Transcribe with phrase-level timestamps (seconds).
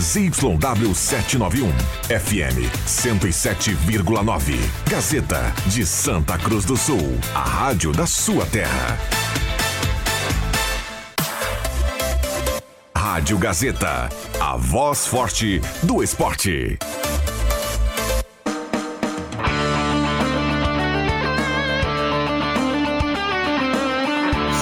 [0.00, 1.70] ZYW 791,
[2.08, 4.58] FM 107,9.
[4.88, 8.98] Gazeta de Santa Cruz do Sul, a rádio da sua terra.
[12.96, 14.08] Rádio Gazeta,
[14.40, 16.78] a voz forte do esporte.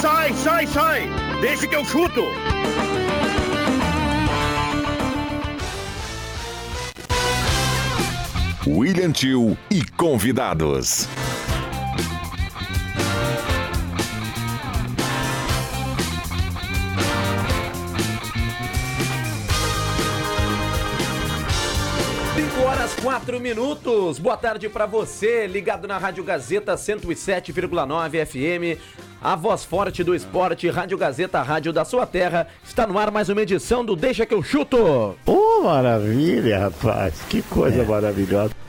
[0.01, 1.09] Sai, sai, sai!
[1.41, 2.58] Deixa que eu chuto!
[8.71, 11.09] William Tio e convidados.
[23.03, 24.19] Quatro minutos.
[24.19, 28.81] Boa tarde pra você, ligado na Rádio Gazeta 107,9 FM.
[29.21, 32.47] A voz forte do esporte, Rádio Gazeta, rádio da sua terra.
[32.65, 35.17] Está no ar mais uma edição do Deixa que eu chuto.
[35.25, 37.15] Pô, maravilha, rapaz.
[37.29, 38.68] Que coisa maravilhosa.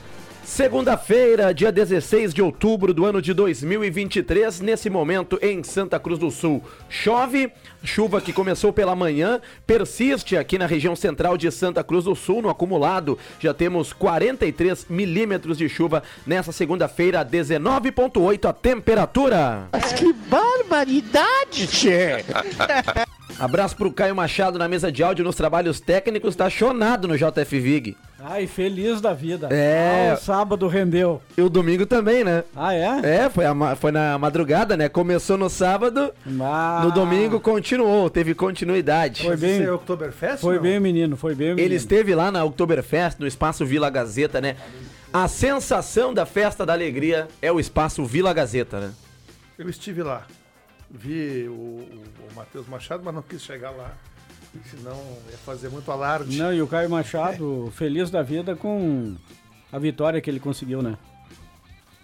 [0.50, 6.28] Segunda-feira, dia 16 de outubro do ano de 2023, nesse momento em Santa Cruz do
[6.28, 6.60] Sul.
[6.88, 7.52] Chove,
[7.84, 12.42] chuva que começou pela manhã, persiste aqui na região central de Santa Cruz do Sul,
[12.42, 13.16] no acumulado.
[13.38, 19.68] Já temos 43 milímetros de chuva nessa segunda-feira, 19,8 a temperatura.
[19.70, 22.24] Mas que barbaridade, tchê.
[23.40, 27.58] Abraço pro Caio Machado na mesa de áudio nos trabalhos técnicos, tá chonado no JF
[27.58, 27.96] Vig.
[28.22, 29.48] Ai, feliz da vida.
[29.50, 30.10] É.
[30.10, 31.22] Ah, o sábado rendeu.
[31.38, 32.44] E o domingo também, né?
[32.54, 33.24] Ah, é?
[33.24, 34.90] É, foi, a foi na madrugada, né?
[34.90, 39.22] Começou no sábado, Ah, no domingo continuou, teve continuidade.
[39.24, 40.42] Foi bem, é Oktoberfest?
[40.42, 40.62] foi não?
[40.62, 41.66] bem, menino, foi bem, menino.
[41.66, 44.56] Ele esteve lá na Oktoberfest, no espaço Vila Gazeta, né?
[45.10, 48.90] A sensação da festa da alegria é o espaço Vila Gazeta, né?
[49.58, 50.26] Eu estive lá.
[50.90, 53.94] Vi o, o, o Matheus Machado, mas não quis chegar lá.
[54.68, 54.96] Senão
[55.30, 56.36] ia fazer muito alarde.
[56.36, 59.14] Não, e o Caio Machado, feliz da vida com
[59.72, 60.98] a vitória que ele conseguiu, né?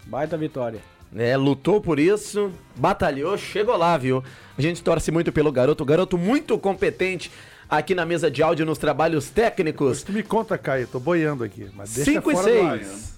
[0.06, 0.80] Baita vitória.
[1.14, 4.22] É, lutou por isso, batalhou, chegou lá, viu?
[4.56, 7.30] A gente torce muito pelo garoto, garoto muito competente
[7.68, 10.02] aqui na mesa de áudio nos trabalhos técnicos.
[10.02, 11.68] Tu me conta, Caio, tô boiando aqui.
[11.74, 12.78] Mas deixa 5 e fora do ar.
[12.78, 13.15] 6.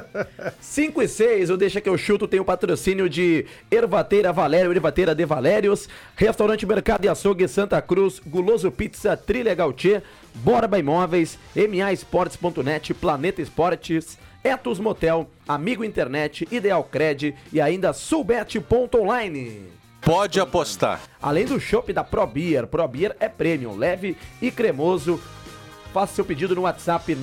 [0.60, 5.14] 5 e 6, o Deixa Que Eu Chuto tem o patrocínio de Ervateira Valério, Ervateira
[5.14, 10.02] de Valérios, Restaurante Mercado e Açougue Santa Cruz, Guloso Pizza, Trilha Gautier,
[10.34, 19.78] Borba Imóveis, MA Esportes.net, Planeta Esportes, Etos Motel, Amigo Internet, Ideal Cred e ainda Sulbet.online.
[20.00, 21.02] Pode apostar.
[21.20, 22.66] Além do chopp da Pro Beer.
[22.66, 25.20] Pro Beer é premium, leve e cremoso.
[25.92, 27.14] Faça seu pedido no WhatsApp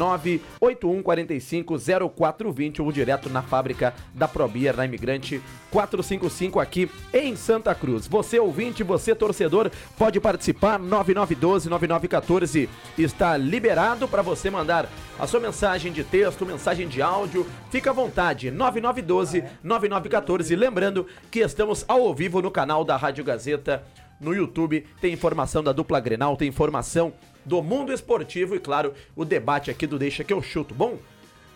[0.61, 8.07] 981450420 ou direto na fábrica da Pro Beer, na Imigrante 455 aqui em Santa Cruz.
[8.07, 12.67] Você ouvinte, você torcedor, pode participar 9912-9914.
[12.97, 14.89] Está liberado para você mandar
[15.19, 17.45] a sua mensagem de texto, mensagem de áudio.
[17.69, 20.57] Fica à vontade, 9912-9914.
[20.57, 23.83] Lembrando que estamos ao vivo no canal da Rádio Gazeta
[24.19, 24.87] no YouTube.
[24.99, 27.13] Tem informação da dupla Grenal, tem informação
[27.45, 30.73] do mundo esportivo e, claro, o debate aqui do Deixa que eu chuto.
[30.73, 30.97] Bom,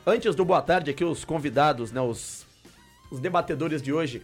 [0.05, 2.45] antes do boa tarde aqui, os convidados, né, os,
[3.11, 4.22] os debatedores de hoje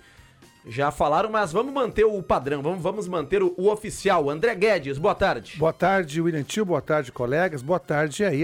[0.67, 4.29] já falaram, mas vamos manter o padrão, vamos, vamos manter o, o oficial.
[4.29, 5.57] André Guedes, boa tarde.
[5.57, 6.65] Boa tarde, William Tio.
[6.65, 7.61] Boa tarde, colegas.
[7.61, 8.43] Boa tarde aí.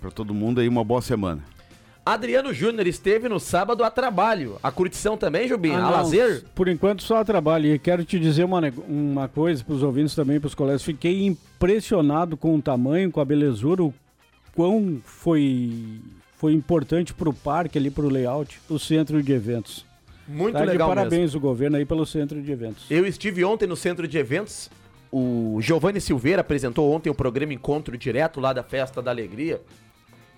[0.00, 1.53] Pra todo mundo aí, uma boa semana.
[2.06, 4.58] Adriano Júnior esteve no sábado a trabalho.
[4.62, 5.76] A curtição também, Jubinho?
[5.76, 6.44] Ah, a não, lazer?
[6.54, 7.74] Por enquanto só a trabalho.
[7.74, 10.82] E quero te dizer uma, uma coisa para os ouvintes também, para os colegas.
[10.82, 13.94] Fiquei impressionado com o tamanho, com a belezura, o
[14.54, 15.98] quão foi,
[16.36, 19.86] foi importante para o parque ali, para o layout, o centro de eventos.
[20.28, 20.94] Muito Tá legal mesmo.
[20.94, 22.84] parabéns o governo aí pelo centro de eventos.
[22.90, 24.70] Eu estive ontem no centro de eventos.
[25.10, 29.60] O Giovanni Silveira apresentou ontem o programa Encontro Direto lá da Festa da Alegria.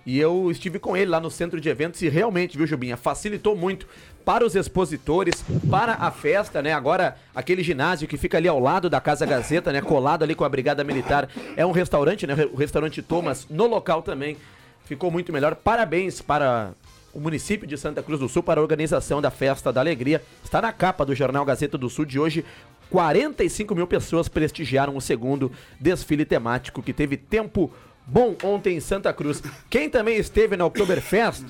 [0.07, 3.57] E eu estive com ele lá no centro de eventos e realmente, viu, Jubinha, facilitou
[3.57, 3.85] muito
[4.23, 6.71] para os expositores, para a festa, né?
[6.71, 9.81] Agora, aquele ginásio que fica ali ao lado da Casa Gazeta, né?
[9.81, 11.27] Colado ali com a Brigada Militar.
[11.57, 12.35] É um restaurante, né?
[12.53, 14.37] O restaurante Thomas, no local também.
[14.85, 15.55] Ficou muito melhor.
[15.55, 16.71] Parabéns para
[17.13, 20.23] o município de Santa Cruz do Sul para a organização da Festa da Alegria.
[20.41, 22.45] Está na capa do Jornal Gazeta do Sul de hoje.
[22.89, 27.69] 45 mil pessoas prestigiaram o segundo desfile temático que teve tempo
[28.07, 29.43] bom ontem em Santa Cruz.
[29.69, 31.43] Quem também esteve na Oktoberfest,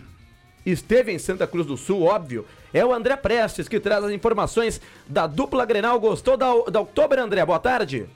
[0.66, 4.82] esteve em Santa Cruz do Sul, óbvio, é o André Prestes, que traz as informações
[5.08, 6.00] da dupla Grenal.
[6.00, 7.46] Gostou da, da Oktober, André?
[7.46, 8.10] Boa tarde.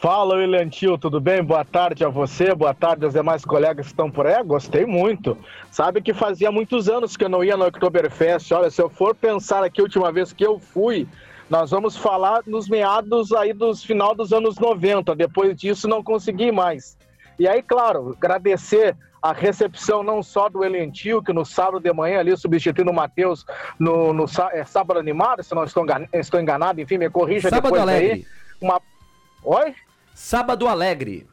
[0.00, 1.42] Fala, William Tio, tudo bem?
[1.42, 4.40] Boa tarde a você, boa tarde aos demais colegas que estão por aí.
[4.44, 5.36] Gostei muito.
[5.72, 8.52] Sabe que fazia muitos anos que eu não ia no Oktoberfest.
[8.52, 11.08] Olha, se eu for pensar aqui a última vez que eu fui,
[11.50, 15.16] nós vamos falar nos meados aí dos final dos anos 90.
[15.16, 16.97] Depois disso, não consegui mais.
[17.38, 22.20] E aí, claro, agradecer a recepção não só do Elentil, que no sábado de manhã
[22.20, 23.44] ali substituindo o Matheus
[23.78, 27.64] no, no é, sábado animado, se não estou enganado, estou enganado enfim, me corrija sábado
[27.64, 28.12] depois alegre.
[28.12, 28.26] aí.
[28.60, 28.80] Uma...
[29.44, 29.74] Oi?
[30.14, 31.26] Sábado alegre.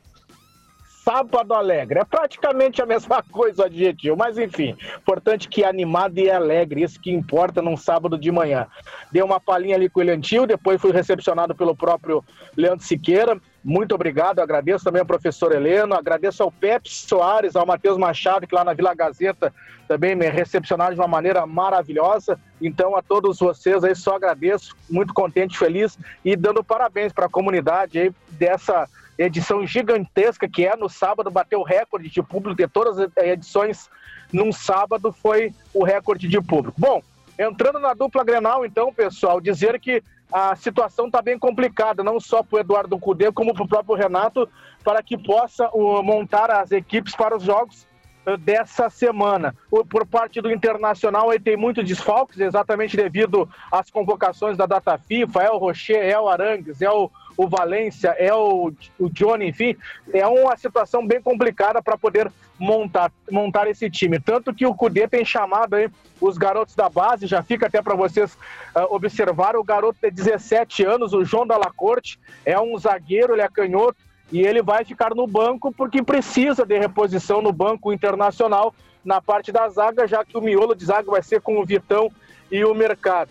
[1.06, 2.00] Sábado Alegre.
[2.00, 4.75] É praticamente a mesma coisa o adjetivo, mas enfim.
[4.98, 8.66] Importante que é animado e alegre, isso que importa num sábado de manhã.
[9.12, 12.25] Dei uma palhinha ali com o Eliantil, depois fui recepcionado pelo próprio
[12.58, 13.40] Leandro Siqueira.
[13.68, 18.54] Muito obrigado, agradeço também ao professor Heleno, agradeço ao Pepe Soares, ao Matheus Machado, que
[18.54, 19.52] lá na Vila Gazeta
[19.88, 22.40] também me recepcionaram de uma maneira maravilhosa.
[22.62, 27.30] Então, a todos vocês aí, só agradeço, muito contente, feliz e dando parabéns para a
[27.30, 32.68] comunidade aí dessa edição gigantesca que é no sábado, bateu o recorde de público de
[32.68, 33.90] todas as edições
[34.32, 36.80] num sábado, foi o recorde de público.
[36.80, 37.02] Bom,
[37.40, 42.44] entrando na dupla Grenal, então, pessoal, dizer que a situação está bem complicada, não só
[42.44, 44.50] para o Eduardo Cudê, como para o próprio Renato,
[44.83, 47.88] para que possa uh, montar as equipes para os jogos
[48.25, 49.56] uh, dessa semana.
[49.69, 54.98] O, por parte do Internacional, aí tem muitos desfalques, exatamente devido às convocações da data
[54.98, 59.50] FIFA, é o Rocher, é o Arangues, é o o Valência, é o, o Johnny,
[59.50, 59.76] enfim,
[60.14, 64.20] é uma situação bem complicada para poder montar, montar esse time.
[64.20, 65.76] Tanto que o Cudê tem chamado
[66.22, 68.34] os garotos da base, já fica até para vocês
[68.76, 73.50] uh, observar, o garoto de 17 anos, o João Dalacorte, é um zagueiro, ele é
[73.50, 73.98] canhoto,
[74.32, 78.74] e ele vai ficar no banco porque precisa de reposição no banco internacional
[79.04, 82.12] na parte da zaga, já que o miolo de zaga vai ser com o Vitão
[82.50, 83.30] e o Mercado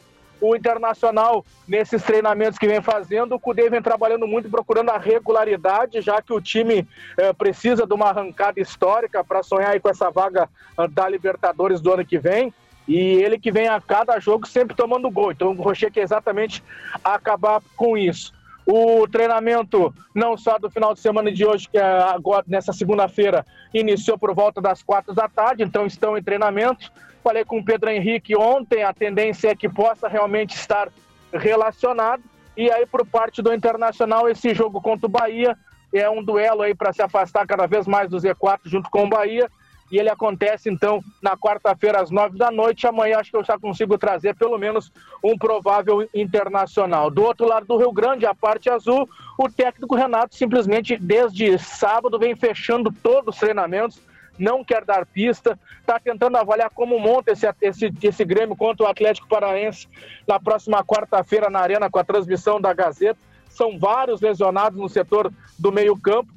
[0.48, 6.00] o Internacional, nesses treinamentos que vem fazendo, o Cudê vem trabalhando muito, procurando a regularidade,
[6.00, 6.86] já que o time
[7.16, 10.48] eh, precisa de uma arrancada histórica para sonhar com essa vaga
[10.78, 12.52] uh, da Libertadores do ano que vem.
[12.86, 15.32] E ele que vem a cada jogo sempre tomando gol.
[15.32, 16.62] Então o Rocher quer exatamente
[17.02, 18.32] acabar com isso.
[18.66, 23.44] O treinamento, não só do final de semana de hoje, que é agora nessa segunda-feira,
[23.74, 26.90] iniciou por volta das quatro da tarde, então estão em treinamento.
[27.22, 30.88] Falei com o Pedro Henrique ontem, a tendência é que possa realmente estar
[31.32, 32.22] relacionado.
[32.56, 35.56] E aí, por parte do Internacional, esse jogo contra o Bahia
[35.92, 39.08] é um duelo aí para se afastar cada vez mais do Z4 junto com o
[39.08, 39.50] Bahia.
[39.90, 42.86] E ele acontece então na quarta-feira às nove da noite.
[42.86, 44.90] Amanhã acho que eu já consigo trazer pelo menos
[45.22, 47.10] um provável internacional.
[47.10, 49.08] Do outro lado do Rio Grande, a parte azul,
[49.38, 54.00] o técnico Renato simplesmente desde sábado vem fechando todos os treinamentos
[54.38, 58.88] não quer dar pista, está tentando avaliar como monta esse, esse, esse Grêmio contra o
[58.88, 59.88] Atlético Paranaense
[60.26, 63.18] na próxima quarta-feira na Arena com a transmissão da Gazeta.
[63.48, 66.33] São vários lesionados no setor do meio-campo.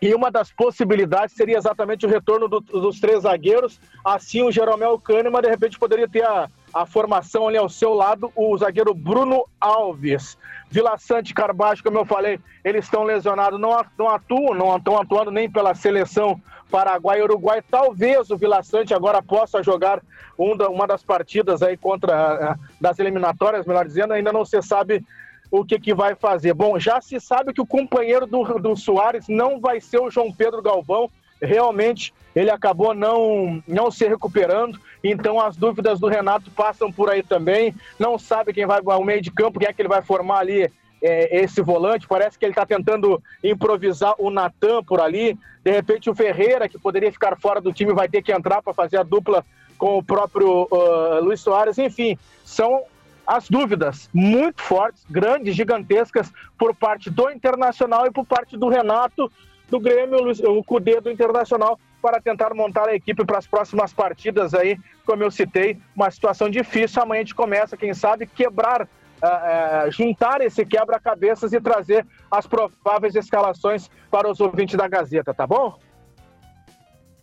[0.00, 3.80] E uma das possibilidades seria exatamente o retorno do, dos três zagueiros.
[4.04, 8.30] Assim, o Jeromel Kahneman, de repente, poderia ter a, a formação ali ao seu lado,
[8.36, 10.38] o zagueiro Bruno Alves.
[10.70, 15.30] Vila Sante Carbaixo, como eu falei, eles estão lesionados, não, não atuam, não estão atuando
[15.30, 16.40] nem pela seleção
[16.70, 17.62] Paraguai e Uruguai.
[17.68, 20.00] Talvez o Vila Sante agora possa jogar
[20.36, 25.04] uma das partidas aí contra das eliminatórias, melhor dizendo, ainda não se sabe
[25.50, 26.54] o que, que vai fazer.
[26.54, 30.32] Bom, já se sabe que o companheiro do, do Soares não vai ser o João
[30.32, 31.10] Pedro Galvão.
[31.40, 37.22] Realmente ele acabou não, não se recuperando, então as dúvidas do Renato passam por aí
[37.22, 37.74] também.
[37.98, 40.70] Não sabe quem vai ao meio de campo, quem é que ele vai formar ali
[41.02, 42.06] é, esse volante.
[42.06, 45.38] Parece que ele está tentando improvisar o Natan por ali.
[45.64, 48.74] De repente, o Ferreira, que poderia ficar fora do time, vai ter que entrar para
[48.74, 49.44] fazer a dupla
[49.76, 51.78] com o próprio uh, Luiz Soares.
[51.78, 52.82] Enfim, são
[53.28, 59.30] as dúvidas muito fortes, grandes, gigantescas, por parte do Internacional e por parte do Renato,
[59.68, 60.18] do Grêmio,
[60.50, 65.22] o Cudê do Internacional, para tentar montar a equipe para as próximas partidas aí, como
[65.22, 67.02] eu citei, uma situação difícil.
[67.02, 73.14] Amanhã a gente começa, quem sabe, quebrar uh, juntar esse quebra-cabeças e trazer as prováveis
[73.14, 75.78] escalações para os ouvintes da Gazeta, tá bom?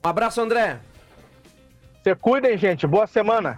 [0.06, 0.80] Um abraço, André.
[2.04, 2.86] Se cuidem, gente.
[2.86, 3.58] Boa semana.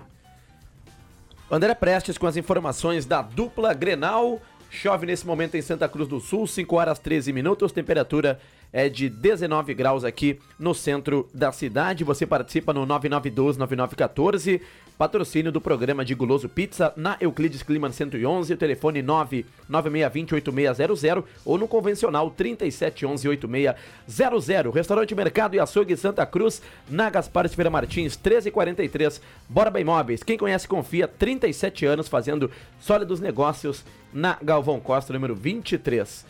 [1.49, 4.41] André Prestes com as informações da dupla Grenal.
[4.69, 8.37] Chove nesse momento em Santa Cruz do Sul, 5 horas 13 minutos, temperatura
[8.71, 12.03] é de 19 graus aqui no centro da cidade.
[12.03, 14.61] Você participa no 9912-9914,
[14.97, 21.67] patrocínio do programa de Guloso Pizza na Euclides Clima 111, o telefone 99620-8600 ou no
[21.67, 24.73] convencional 3711-8600.
[24.73, 29.21] Restaurante Mercado e Açougue Santa Cruz, na Gaspar Feira Martins, 1343.
[29.47, 36.25] Borba Imóveis, quem conhece confia, 37 anos fazendo sólidos negócios na Galvão Costa, número 23.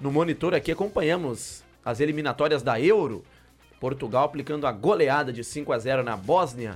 [0.00, 3.24] no monitor aqui acompanhamos as eliminatórias da Euro.
[3.80, 6.74] Portugal aplicando a goleada de 5 a 0 na Bósnia.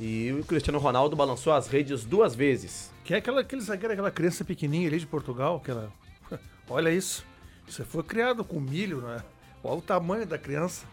[0.00, 2.92] E o Cristiano Ronaldo balançou as redes duas vezes.
[3.04, 5.92] Que é aquela, aquele zagueiro, aquela criança pequenininha ali de Portugal, aquela...
[6.70, 7.24] Olha isso.
[7.66, 9.20] Você foi criado com milho, né?
[9.64, 10.86] Olha o tamanho da criança.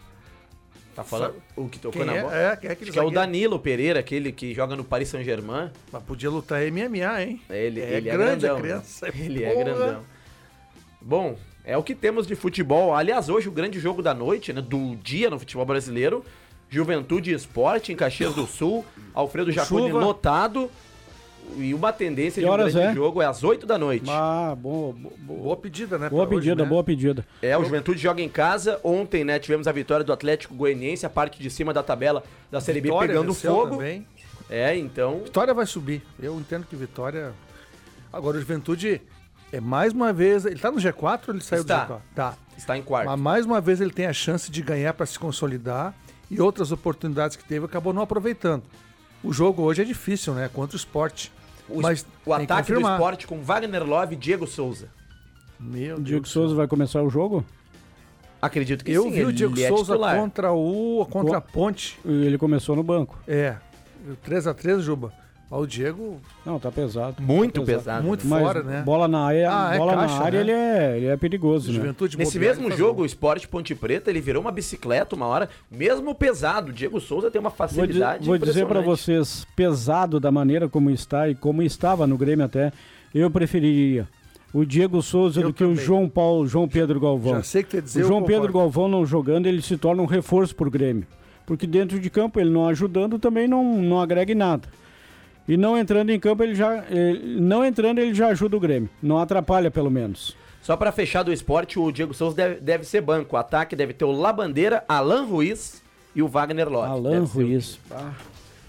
[0.96, 2.22] Tá falando o que tocou Quem na é?
[2.22, 2.34] bola?
[2.36, 3.10] É, quem é aquele que é o?
[3.10, 5.70] Danilo Pereira, aquele que joga no Paris Saint-Germain.
[5.92, 7.40] Mas podia lutar MMA, hein?
[7.50, 8.60] Ele É ele grande é a grandão.
[8.60, 9.64] criança, Ele é porra.
[9.64, 10.04] grandão.
[11.00, 12.94] Bom, é o que temos de futebol.
[12.94, 16.24] Aliás, hoje o grande jogo da noite, né, do dia no futebol brasileiro.
[16.70, 18.84] Juventude e Esporte em Caxias do Sul.
[19.12, 19.98] Alfredo Jaconi Chuva.
[20.00, 20.70] lotado.
[21.56, 22.94] E uma tendência Que de um horas grande é?
[22.94, 24.06] jogo é às 8 da noite.
[24.10, 26.08] Ah, boa, boa, Boa pedida, né?
[26.08, 26.68] boa hoje, pedida, né?
[26.68, 27.26] boa pedida.
[27.40, 28.80] É, o Juventude joga em casa.
[28.82, 32.60] Ontem, né, tivemos a vitória do Atlético Goianiense, a parte de cima da tabela da
[32.60, 33.76] Série B pegando fogo.
[33.76, 34.04] Também.
[34.50, 35.20] É, então.
[35.24, 36.02] Vitória vai subir.
[36.20, 37.32] Eu entendo que Vitória.
[38.12, 39.00] Agora, o Juventude
[39.56, 40.44] é mais uma vez.
[40.44, 41.84] Ele tá no G4 ou ele saiu Está.
[41.84, 42.00] do G4?
[42.14, 42.34] Tá.
[42.56, 43.06] Está em quarto.
[43.08, 45.94] Mas mais uma vez ele tem a chance de ganhar para se consolidar
[46.30, 48.62] e outras oportunidades que teve acabou não aproveitando.
[49.22, 50.48] O jogo hoje é difícil, né?
[50.52, 51.32] Contra o esporte.
[51.68, 54.88] O, Mas o ataque do esporte com Wagner Love e Diego Souza.
[55.58, 56.28] Meu O Deus Diego.
[56.28, 57.44] Souza vai começar o jogo?
[58.40, 59.10] Acredito que Eu sim.
[59.10, 60.16] vi o Diego é Souza titular.
[60.16, 61.98] contra o contra a Ponte.
[62.04, 63.18] Ele começou no banco.
[63.26, 63.56] É.
[64.24, 65.12] 3x3, Juba.
[65.48, 67.22] Ó, o Diego Não, tá pesado.
[67.22, 68.04] Muito Tá pesado.
[68.04, 68.82] muito Mas fora, né?
[68.84, 70.44] bola na área, Ah, é bola caixa, na área né?
[70.44, 71.74] ele, é, ele é perigoso, né?
[71.76, 75.48] Juventude Nesse bobear, mesmo jogo, o Esporte Ponte Preta, ele virou uma bicicleta uma hora,
[75.70, 76.70] mesmo pesado.
[76.70, 78.86] O Diego Souza tem uma Vou, facilidade vou dizer pra impressionante.
[78.86, 82.72] vocês, pesado da maneira como está e como estava no Grêmio até,
[83.14, 84.08] eu preferiria
[84.52, 85.84] o Diego Souza Eu do que o também.
[85.84, 87.34] João Paulo, João Pedro Galvão.
[87.36, 88.24] Já sei que tu ia dizer, o João.
[88.24, 91.06] Pedro Galvão não jogando, ele se torna um reforço pro Grêmio.
[91.46, 94.66] Porque dentro de campo, ele não ajudando, também não, não agrega em nada.
[95.48, 96.84] E não entrando em campo, ele já.
[96.90, 98.88] ele- não entrando, ele já ajuda o Grêmio.
[99.02, 100.36] Não atrapalha, pelo menos.
[100.60, 103.36] Só pra fechar do esporte, o Diego Souza deve, deve ser banco.
[103.36, 105.80] O ataque deve ter o Labandeira, Alan Ruiz
[106.14, 106.90] e o Wagner Lopes.
[106.90, 107.80] Alan Deve ser o- Ruiz.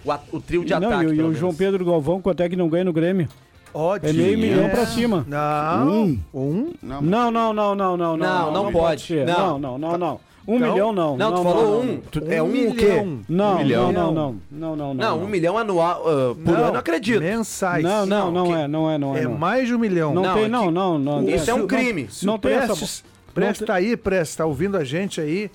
[0.05, 1.03] O, o trio de não, ataque.
[1.05, 1.37] e, o- e o menos.
[1.39, 3.27] João Pedro Galvão, quanto é que não ganha no Grêmio?
[3.73, 5.25] Ó, É meio milhão pra cima.
[5.27, 5.87] Não.
[5.89, 6.19] Um.
[6.33, 6.73] Um?
[6.81, 9.01] Não, Não, não, não, não, não, Não, não pode.
[9.01, 9.25] ser.
[9.25, 9.59] Não.
[9.59, 10.19] Não, não, não, não.
[10.47, 11.17] Um Então- milhão não.
[11.17, 11.97] Não, tu falou um.
[12.09, 12.85] Tu- é um, o quê?
[12.85, 13.19] milhão.
[13.27, 13.91] Não, Um milhão.
[13.91, 17.19] não, não, não, não, não, Não, um milhão anual uh, por ano, acredito.
[17.19, 17.83] Mensais.
[17.83, 19.23] Não, não, não é, não é, não é.
[19.23, 20.13] É mais de um milhão.
[20.13, 21.29] Não, Não, tem, é não, não, não.
[21.29, 22.07] Isso é um crime.
[22.23, 23.03] Não tem essa.
[23.33, 25.51] Prestes tem- tá aí, Prestes, tá ouvindo a gente aí,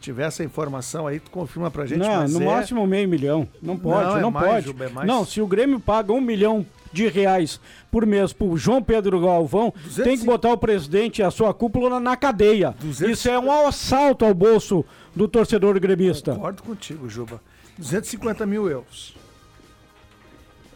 [0.00, 1.98] tiver essa informação aí, tu confirma pra gente.
[1.98, 3.48] Não, no é- máximo meio milhão.
[3.62, 4.66] Não pode, Não, não, é mais, pode.
[4.66, 5.06] Juba, é mais.
[5.08, 9.72] Não, se o Grêmio paga um milhão de reais por mês pro João Pedro Galvão,
[9.76, 12.74] 200 tem que botar o presidente e a sua cúpula na cadeia.
[12.80, 16.34] 200 Isso é um assalto ao bolso do torcedor gremista.
[16.34, 17.40] Concordo contigo, Juba.
[17.78, 19.14] 250 mil euros.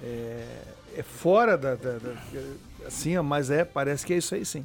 [0.02, 0.44] É,
[0.96, 4.64] é fora da, da- da- Assim, mas é, parece que é isso aí sim.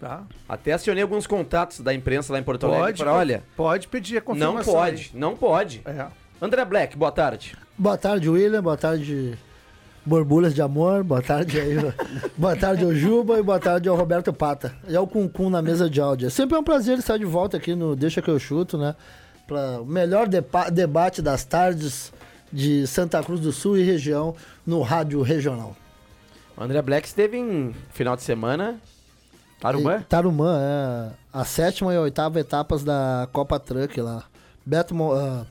[0.00, 0.22] Tá?
[0.48, 2.84] Até acionei alguns contatos da imprensa lá em Porto Alegre.
[2.86, 4.72] Pode, Pra, olha, pode pedir a não confirmação.
[4.72, 5.82] pode, não pode.
[5.84, 5.98] aí.
[5.98, 6.06] É.
[6.40, 7.54] André Black, boa tarde.
[7.76, 8.62] Boa tarde, William.
[8.62, 9.36] Boa tarde,
[10.06, 11.04] Borbulhas de Amor.
[11.04, 11.76] Boa tarde aí.
[12.34, 14.74] boa tarde ao Juba e boa tarde ao Roberto Pata.
[14.88, 16.28] E ao Cuncum na mesa de áudio.
[16.28, 18.96] É sempre um prazer estar de volta aqui no Deixa que eu chuto, né?
[19.46, 20.26] Para o melhor
[20.72, 22.10] debate das tardes
[22.50, 24.34] de Santa Cruz do Sul e região
[24.66, 25.76] no Rádio Regional.
[26.56, 28.80] O André Black esteve em final de semana.
[29.60, 29.98] Tarumã?
[29.98, 31.10] E Tarumã, é.
[31.32, 34.24] A sétima e a oitava etapas da Copa Truck lá.
[34.64, 35.44] Beto ah,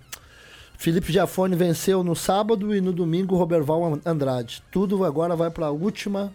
[0.77, 4.63] Felipe Giafone venceu no sábado e no domingo Roberval Andrade.
[4.71, 6.31] Tudo agora vai para a última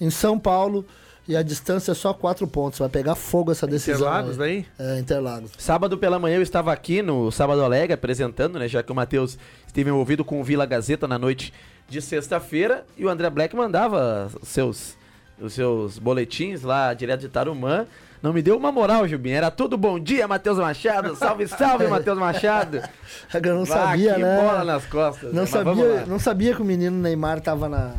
[0.00, 0.84] em São Paulo
[1.26, 2.78] e a distância é só quatro pontos.
[2.78, 4.06] Vai pegar fogo essa decisão.
[4.06, 4.66] Interlagos aí.
[4.78, 4.96] daí?
[4.96, 5.52] É, Interlagos.
[5.58, 8.68] Sábado pela manhã eu estava aqui no Sábado Alegre apresentando, né?
[8.68, 11.52] Já que o Matheus esteve envolvido com o Vila Gazeta na noite
[11.88, 14.96] de sexta-feira e o André Black mandava seus,
[15.40, 17.86] os seus boletins lá direto de Tarumã.
[18.22, 19.36] Não me deu uma moral, Jubinho.
[19.36, 21.14] Era tudo bom dia, Matheus Machado.
[21.14, 22.80] Salve, salve, Matheus Machado.
[23.34, 24.40] Eu não Ah, sabia, que né?
[24.40, 25.32] bola nas costas.
[25.32, 25.46] Não né?
[25.46, 27.92] Sabia, não sabia que o menino Neymar tava na.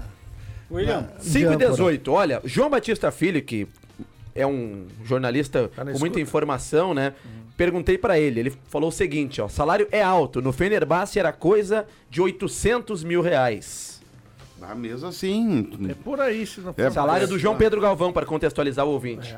[0.72, 1.70] William, 5 e de âncora.
[1.70, 2.12] 18.
[2.12, 3.68] Olha, João Batista Filho, que
[4.34, 6.22] é um jornalista Tá na com muita escuta.
[6.22, 7.14] informação, né?
[7.56, 11.86] Perguntei pra ele, ele falou o seguinte, ó, salário é alto, no Fenerbahçe era coisa
[12.10, 13.95] de 800 mil reais.
[14.68, 15.70] Na mesa assim.
[15.90, 16.82] É por aí, se não for.
[16.82, 17.56] É, Salário é, do João.
[17.56, 19.36] Pedro Galvão, para contextualizar o ouvinte.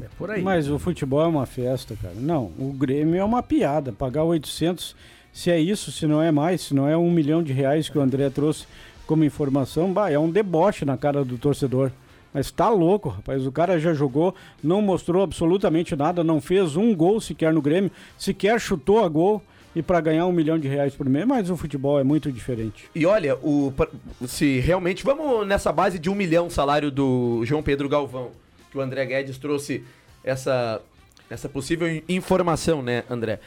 [0.00, 0.42] É por aí.
[0.42, 2.14] Mas o futebol é uma festa, cara.
[2.14, 3.92] Não, o Grêmio é uma piada.
[3.92, 4.94] Pagar 800,
[5.32, 7.96] se é isso, se não é mais, se não é um milhão de reais que
[7.96, 8.66] o André trouxe
[9.06, 11.90] como informação, bah, é um deboche na cara do torcedor.
[12.34, 13.46] Mas tá louco, rapaz.
[13.46, 17.90] O cara já jogou, não mostrou absolutamente nada, não fez um gol sequer no Grêmio,
[18.18, 19.42] sequer chutou a gol
[19.76, 21.24] e para ganhar um milhão de reais por mês.
[21.26, 22.86] Mas o futebol é muito diferente.
[22.94, 23.72] E olha, o,
[24.26, 28.30] se realmente, vamos nessa base de um milhão o salário do João Pedro Galvão.
[28.58, 29.84] Que que o André Guedes trouxe
[30.24, 30.80] essa,
[31.30, 33.38] essa possível in- informação, né, André?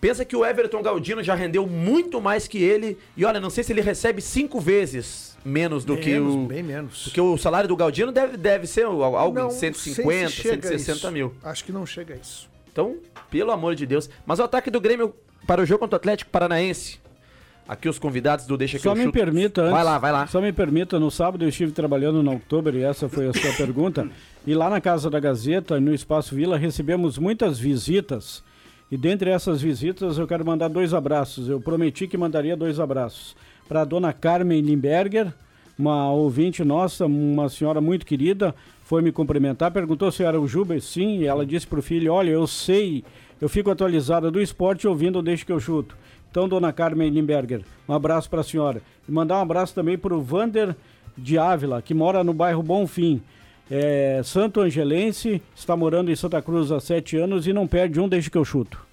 [0.00, 2.98] Pensa que o Everton Galdino já rendeu muito mais que ele.
[3.16, 6.38] E olha, não sei se ele recebe cinco vezes menos do que Menos, o.
[6.46, 7.04] Bem menos.
[7.04, 10.54] Porque o salário do Galdino deve, deve ser algo Não de sei 150, se chega
[10.58, 11.10] a 160 isso.
[11.10, 11.34] mil.
[11.42, 12.50] Acho que não chega a isso.
[12.70, 12.96] Então,
[13.30, 14.10] pelo amor de Deus.
[14.26, 15.14] Mas o ataque do Grêmio
[15.46, 16.98] para o jogo contra o Atlético Paranaense.
[17.66, 19.14] Aqui os convidados do Deixa que Só eu me chuto.
[19.14, 19.72] permita antes.
[19.72, 20.26] Vai lá, vai lá.
[20.26, 23.52] Só me permita, no sábado eu estive trabalhando na Oktober e essa foi a sua
[23.56, 24.06] pergunta.
[24.46, 28.44] E lá na Casa da Gazeta, no Espaço Vila, recebemos muitas visitas.
[28.90, 31.48] E dentre essas visitas eu quero mandar dois abraços.
[31.48, 33.34] Eu prometi que mandaria dois abraços.
[33.66, 35.32] Para a dona Carmen Limberger,
[35.78, 40.78] uma ouvinte nossa, uma senhora muito querida, foi me cumprimentar, perguntou se era o Juba,
[40.80, 43.02] sim, e ela disse para o filho, olha, eu sei,
[43.40, 45.96] eu fico atualizada do esporte ouvindo Deixa que eu chuto.
[46.30, 48.82] Então, dona Carmen Limberger, um abraço para a senhora.
[49.08, 50.74] E mandar um abraço também para o Vander
[51.16, 53.22] de Ávila, que mora no bairro Bonfim.
[53.70, 58.08] É, Santo Angelense, está morando em Santa Cruz há sete anos e não perde um
[58.08, 58.84] desde que eu chuto.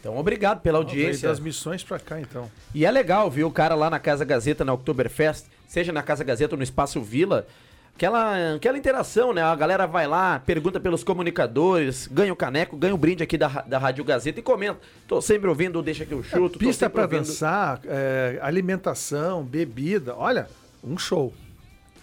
[0.00, 1.28] Então, obrigado pela audiência.
[1.28, 2.50] das missões pra cá, então.
[2.74, 6.22] E é legal, viu, o cara lá na Casa Gazeta, na Oktoberfest, seja na Casa
[6.22, 7.46] Gazeta ou no Espaço Vila,
[7.96, 9.42] aquela, aquela interação, né?
[9.42, 13.48] A galera vai lá, pergunta pelos comunicadores, ganha o caneco, ganha o brinde aqui da,
[13.48, 14.78] da Rádio Gazeta e comenta.
[15.06, 16.58] Tô sempre ouvindo, deixa que eu chuto.
[16.58, 17.08] tô Pista ouvindo.
[17.08, 20.14] dançar, é, alimentação, bebida.
[20.16, 20.48] Olha,
[20.82, 21.32] um show.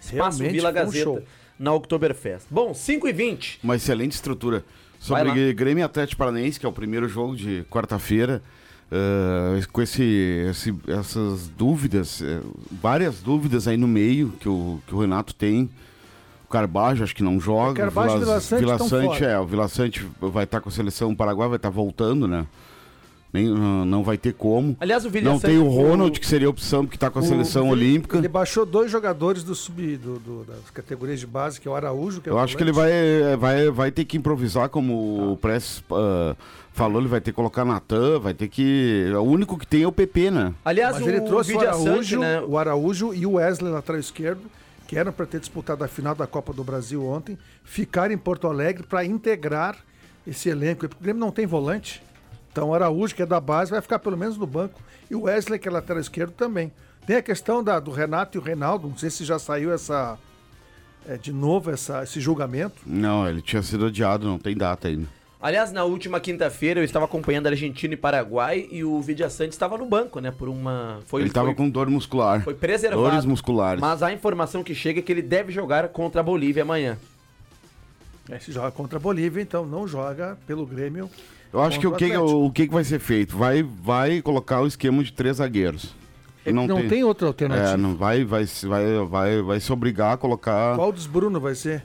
[0.00, 1.22] Espaço Realmente Vila foi um Gazeta, show.
[1.58, 2.46] na Oktoberfest.
[2.50, 4.64] Bom, 5 e 20 Uma excelente estrutura.
[4.98, 8.40] Sobre Grêmio e Atlético Paranaense, que é o primeiro jogo de quarta-feira,
[8.92, 10.02] eh, com esse,
[10.50, 15.70] esse- essas dúvidas, eh, várias dúvidas aí no meio que o, que o Renato tem.
[16.44, 17.80] O Carbajo acho que não joga.
[17.80, 20.72] É, Carbajo Vila- Vila Sante Vila Sante, é, o Vila Sante vai estar com a
[20.72, 22.46] seleção paraguai, vai estar voltando, né?
[23.32, 24.76] Nem, não vai ter como.
[24.78, 27.24] Aliás, o Não tem o Ronald, que seria a opção, porque está com a O-
[27.24, 28.18] seleção ele- olímpica.
[28.18, 31.74] Ele baixou dois jogadores do sub, do- do- das categorias de base, que é o
[31.74, 32.90] Araújo, que é Eu o acho que ele vai,
[33.38, 36.36] vai, vai ter que improvisar, como o Press ah,
[36.74, 39.10] falou, ele vai ter que colocar Natan, vai ter que.
[39.16, 40.52] O único que tem é o PP, né?
[40.62, 42.40] Aliás, Mas ele o trouxe o Sante, Araújo, né?
[42.46, 44.42] o Araújo e o Wesley lateral esquerdo,
[44.86, 48.46] que eram para ter disputado a final da Copa do Brasil ontem, ficaram em Porto
[48.46, 49.78] Alegre para integrar
[50.26, 50.80] esse elenco.
[50.86, 52.02] Porque o Grêmio não tem volante.
[52.52, 54.78] Então o Araújo, que é da base, vai ficar pelo menos no banco.
[55.10, 56.70] E o Wesley, que é lateral esquerdo, também.
[57.06, 60.16] Tem a questão da, do Renato e o Reinaldo, não sei se já saiu essa.
[61.08, 62.76] é, de novo essa, esse julgamento.
[62.86, 65.08] Não, ele tinha sido adiado, não tem data ainda.
[65.40, 69.50] Aliás, na última quinta-feira eu estava acompanhando a Argentina e Paraguai e o Vidia Sante
[69.50, 70.30] estava no banco, né?
[70.30, 71.00] Por uma.
[71.06, 72.42] Foi, ele estava com dor muscular.
[72.44, 73.02] foi preservado.
[73.02, 73.80] Dores musculares.
[73.80, 76.96] Mas a informação que chega é que ele deve jogar contra a Bolívia amanhã.
[78.30, 81.10] É, se joga contra a Bolívia, então não joga pelo Grêmio.
[81.52, 83.36] Eu acho que o que, o que vai ser feito?
[83.36, 85.94] Vai, vai colocar o esquema de três zagueiros.
[86.46, 87.74] Não, tem, outra alternativa.
[87.74, 90.74] É, não vai, vai, se- vai, vai, vai se obrigar a colocar.
[90.74, 91.84] Qual dos Bruno vai ser?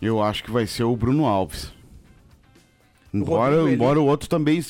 [0.00, 1.72] Eu acho que vai ser o Bruno Alves.
[3.12, 3.72] Embora, Eli.
[3.74, 4.62] embora o outro também.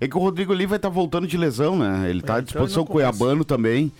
[0.00, 2.08] É que o Rodrigo ali vai estar voltando de lesão, né?
[2.08, 3.12] Ele está à então disposição não começa.
[3.12, 3.92] Cuiabano também.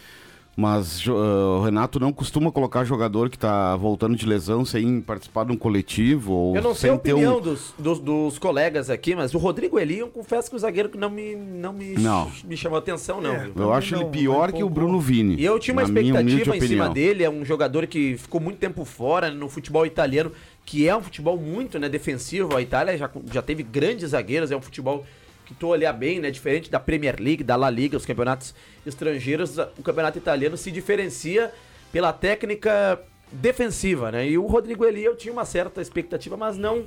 [0.61, 5.45] Mas ah, o Renato não costuma colocar jogador que está voltando de lesão sem participar
[5.45, 7.41] de um coletivo ou Eu não sei a opinião um.
[7.41, 10.99] dos, dos, dos colegas aqui, mas o Rodrigo Eli, eu confesso que o zagueiro que
[10.99, 12.29] não me, não me, Não.
[12.45, 13.37] me chamou atenção, não.
[13.37, 13.49] É?
[13.55, 14.69] Eu acho ele não- pior não que o.
[14.69, 15.37] Bruno Vini.
[15.37, 18.85] E eu tinha uma expectativa em cima dele, é um jogador que ficou muito tempo
[18.85, 20.33] fora no futebol italiano,
[20.67, 22.57] que é um futebol muito né, defensivo.
[22.57, 25.05] A Itália já, já teve grandes zagueiros, é um futebol
[25.49, 26.31] que tu olhar bem, né?
[26.31, 28.55] Diferente da Premier League, da La Liga, os campeonatos
[28.87, 31.51] estrangeiros, o campeonato italiano se diferencia
[31.91, 33.01] pela técnica
[33.33, 34.29] defensiva, né?
[34.29, 36.85] E o Rodrigo Eli eu tinha uma certa expectativa, mas não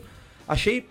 [0.47, 0.87] achei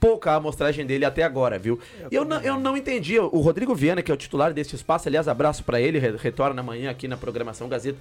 [0.00, 1.78] pouca a amostragem dele até agora, viu?
[2.10, 3.18] E eu, não, eu não entendi.
[3.18, 6.60] O Rodrigo Viana, que é o titular deste espaço, aliás, abraço pra ele, re- retorna
[6.62, 7.98] amanhã aqui na programação Gazeta.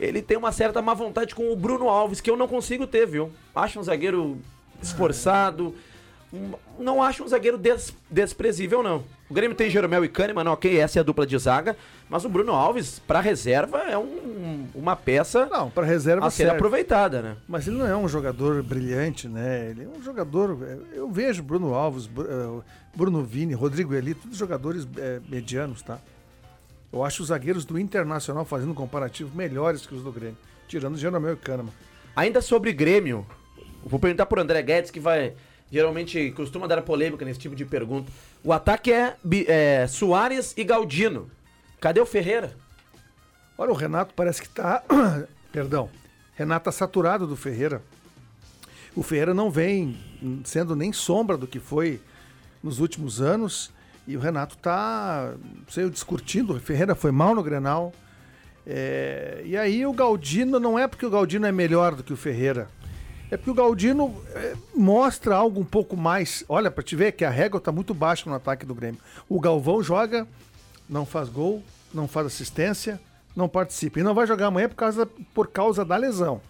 [0.00, 3.06] Ele tem uma certa má vontade com o Bruno Alves, que eu não consigo ter,
[3.06, 3.30] viu?
[3.54, 4.38] Acho um zagueiro
[4.82, 5.68] esforçado.
[5.68, 5.95] um-
[6.78, 9.04] Não acho um zagueiro des- desprezível, não.
[9.30, 11.76] O Grêmio tem Jeromel e Kahneman, ok, essa é a dupla de zaga.
[12.08, 16.44] Mas o Bruno Alves, pra reserva, é um- uma peça Não, para reserva a ser
[16.44, 16.52] serve.
[16.56, 17.36] aproveitada, né?
[17.48, 19.70] Mas ele não é um jogador brilhante, né?
[19.70, 20.58] Ele é um jogador.
[20.92, 22.62] Eu vejo Bruno Alves, eh,
[22.94, 25.98] Bruno Vini, Rodrigo Eli, todos jogadores eh, medianos, tá?
[26.92, 30.36] Eu acho os zagueiros do Internacional fazendo um comparativo melhores que os do Grêmio,
[30.68, 31.72] tirando Jeromel e Kahneman.
[32.14, 33.26] Ainda sobre Grêmio,
[33.84, 35.34] vou perguntar pro André Guedes, que vai.
[35.70, 38.10] Geralmente costuma dar polêmica nesse tipo de pergunta.
[38.42, 39.16] O ataque é,
[39.48, 41.30] é Soares e Galdino.
[41.80, 42.56] Cadê o Ferreira?
[43.58, 44.82] Olha, o Renato parece que tá.
[45.50, 45.88] Perdão.
[46.34, 47.82] Renato tá saturado do Ferreira.
[48.94, 49.96] O Ferreira não vem
[50.44, 52.00] sendo nem sombra do que foi
[52.62, 53.72] nos últimos anos.
[54.06, 56.54] E o Renato tá, não sei, discutindo.
[56.54, 57.92] O Ferreira foi mal no Grenal.
[58.66, 62.16] É, e aí o Galdino não é porque o Galdino é melhor do que o
[62.16, 62.68] Ferreira.
[63.30, 66.44] É porque o Galdino é, mostra algo um pouco mais.
[66.48, 69.00] Olha, pra te ver que a régua tá muito baixa no ataque do Grêmio.
[69.28, 70.26] O Galvão joga,
[70.88, 71.62] não faz gol,
[71.92, 73.00] não faz assistência,
[73.34, 73.98] não participa.
[73.98, 76.40] E não vai jogar amanhã por causa, por causa da lesão.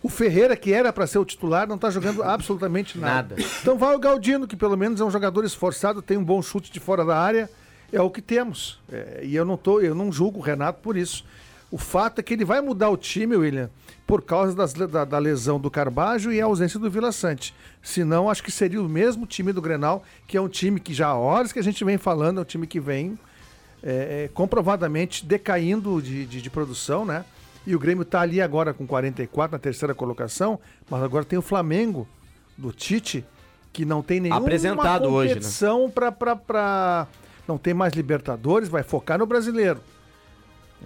[0.00, 3.36] O Ferreira, que era para ser o titular, não tá jogando absolutamente nada.
[3.36, 3.48] Nada.
[3.60, 6.72] Então vai o Galdino, que pelo menos é um jogador esforçado, tem um bom chute
[6.72, 7.50] de fora da área.
[7.92, 8.80] É o que temos.
[8.90, 11.24] É, e eu não, tô, eu não julgo o Renato por isso.
[11.72, 13.70] O fato é que ele vai mudar o time, William,
[14.06, 17.54] por causa das- da, da lesão do Carbajo e a ausência do Vila Sante.
[17.82, 21.06] Senão, acho que seria o mesmo time do Grenal, que é um time que já
[21.08, 23.18] há horas que a gente vem falando, é um time que vem
[23.82, 27.24] é, é, comprovadamente decaindo de, de, de produção, né?
[27.66, 31.42] E o Grêmio está ali agora com 44 na terceira colocação, mas agora tem o
[31.42, 32.06] Flamengo
[32.58, 33.24] do Tite,
[33.72, 35.34] que não tem nenhuma Apresentado hoje, né?
[35.36, 37.06] competição para pra...
[37.48, 39.80] Não tem mais Libertadores, vai focar no brasileiro.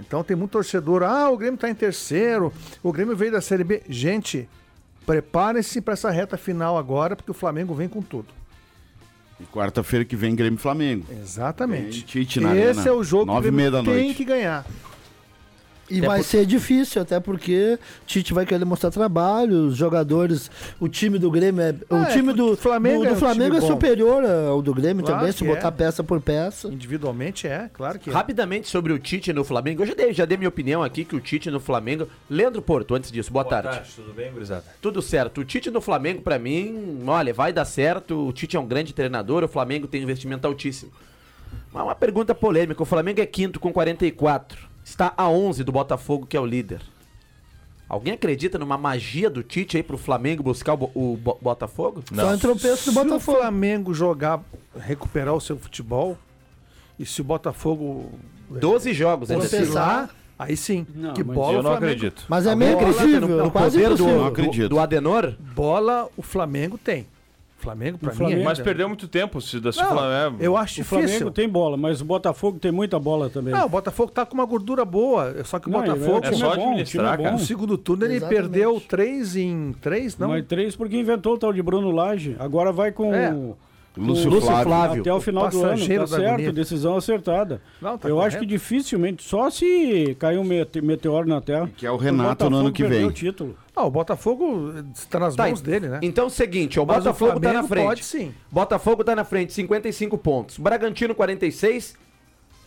[0.00, 3.64] Então tem muito torcedor, ah, o Grêmio está em terceiro, o Grêmio veio da Série
[3.64, 3.82] B.
[3.88, 4.48] Gente,
[5.06, 8.28] preparem-se para essa reta final agora, porque o Flamengo vem com tudo.
[9.40, 11.06] E quarta-feira que vem Grêmio e Flamengo.
[11.11, 12.02] Exatamente.
[12.02, 14.14] Tite na Esse arena, é o jogo que o Grêmio tem noite.
[14.14, 14.64] que ganhar.
[15.88, 20.51] E Até vai por- ser difícil, até porque Tite vai querer mostrar trabalho, os jogadores,
[20.81, 21.75] o time do Grêmio é.
[21.88, 23.66] O É, time que do o Flamengo do, é do um Flamengo é bom.
[23.68, 25.70] superior ao do Grêmio Claro também, se botar é.
[25.70, 26.66] peça por peça.
[26.68, 28.12] Individualmente é, claro que é.
[28.12, 29.83] Rapidamente sobre o Tite no Flamengo.
[29.83, 32.09] Eu já dei, já dei minha opinião aqui que o Tite no Flamengo.
[32.29, 33.81] Leandro Porto, antes disso, boa, tarde.
[33.94, 34.64] tudo bem, gurizada?
[34.83, 35.42] Tudo certo.
[35.42, 38.27] O Tite no Flamengo, pra mim, olha, vai dar certo.
[38.27, 40.90] O Tite é um grande treinador, o Flamengo tem um investimento altíssimo.
[41.72, 44.65] Mas uma pergunta polêmica: o Flamengo é quinto com 44.
[44.87, 46.81] Está a 11 do Botafogo, que é o líder.
[47.88, 52.05] Alguém acredita numa magia do Tite aí pro Flamengo buscar o, Bo- o Bo- Botafogo?
[52.14, 53.38] Só em tropeço do se o Botafogo.
[53.38, 54.40] Flamengo jogar,
[54.79, 56.16] recuperar o seu futebol,
[56.99, 58.12] e se o Botafogo
[58.49, 59.62] 12 jogos, ainda assim.
[59.62, 60.87] oscilar, aí sim.
[60.94, 62.25] Não, que bola Eu não acredito.
[62.29, 64.20] Mas é meio acredita impossível, no, no quase poder do, impossível.
[64.20, 64.62] Não acredito.
[64.62, 65.35] do, do Adenor?
[65.55, 67.07] Bola o Flamengo tem.
[67.59, 69.40] Flamengo, pra O mim, Flamengo- é Mas ainda- perdeu muito tempo.
[69.40, 71.31] Se, Não, Flamengo- eu acho O Flamengo difícil.
[71.33, 73.53] tem bola, mas o Botafogo tem muita bola também.
[73.55, 75.35] Não, o Botafogo tá com uma gordura boa.
[75.45, 77.31] Só que o Não, ele- Botafogo, o time É só bom, o administrar, é cara.
[77.31, 77.37] bom.
[77.38, 78.42] no segundo turno, ele Exatamente.
[78.42, 80.29] perdeu três em três, não?
[80.29, 82.37] Mas três porque inventou o tal de Bruno Lage.
[82.38, 83.33] Agora vai com É.
[83.96, 84.64] o- Lúcio, Lúcio Flávio.
[84.66, 85.00] Flávio.
[85.00, 85.78] até o final do ano.
[85.78, 86.52] Tá certo, agonia.
[86.52, 87.61] decisão acertada.
[87.80, 88.38] Não, tá Eu acho correto.
[88.40, 91.70] que dificilmente, só se cair um mete- meteoro na Terra.
[91.76, 93.04] Que é o Renato Botafogo no ano que vem.
[93.04, 93.56] o título.
[93.74, 95.98] Ah, o Botafogo está nas Tá, mãos dele, né?
[96.02, 97.85] Então é o seguinte, o Mas o Botafogo tá Flamengo na frente.
[97.87, 98.35] pode sim.
[98.50, 100.59] Botafogo tá na frente, 55 pontos.
[100.59, 101.94] Bragantino 46,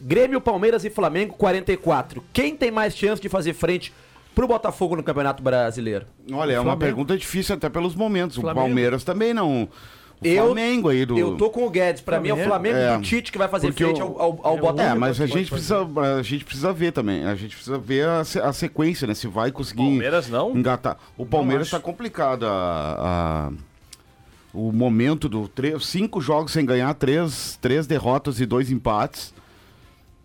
[0.02, 2.24] Grêmio, Palmeiras e Flamengo 44.
[2.32, 3.92] Quem tem mais chance de fazer frente
[4.34, 6.06] pro Botafogo no Campeonato Brasileiro?
[6.32, 8.38] Olha, é uma pergunta difícil até pelos momentos.
[8.38, 8.66] O Flamengo.
[8.66, 9.68] Palmeiras também não.
[10.22, 11.18] O Eu- Flamengo aí do.
[11.18, 12.76] Eu tô com o Guedes, pra mim é o Flamengo?
[12.76, 12.98] Flamengo É.
[12.98, 14.82] do Tite que vai fazer frente o- ao, ao, ao É, Botafogo.
[14.82, 17.24] É, mas a gente, precisa, a gente precisa ver também.
[17.24, 19.14] A gente precisa ver a, a sequência, né?
[19.14, 20.58] Se vai conseguir Palmeiras não?
[20.58, 20.98] engatar.
[21.18, 21.78] O Palmeiras acho.
[21.78, 22.46] tá complicado.
[22.46, 23.52] A, a-
[24.54, 29.34] o momento do tre- cinco jogos sem ganhar, três, três derrotas e dois empates.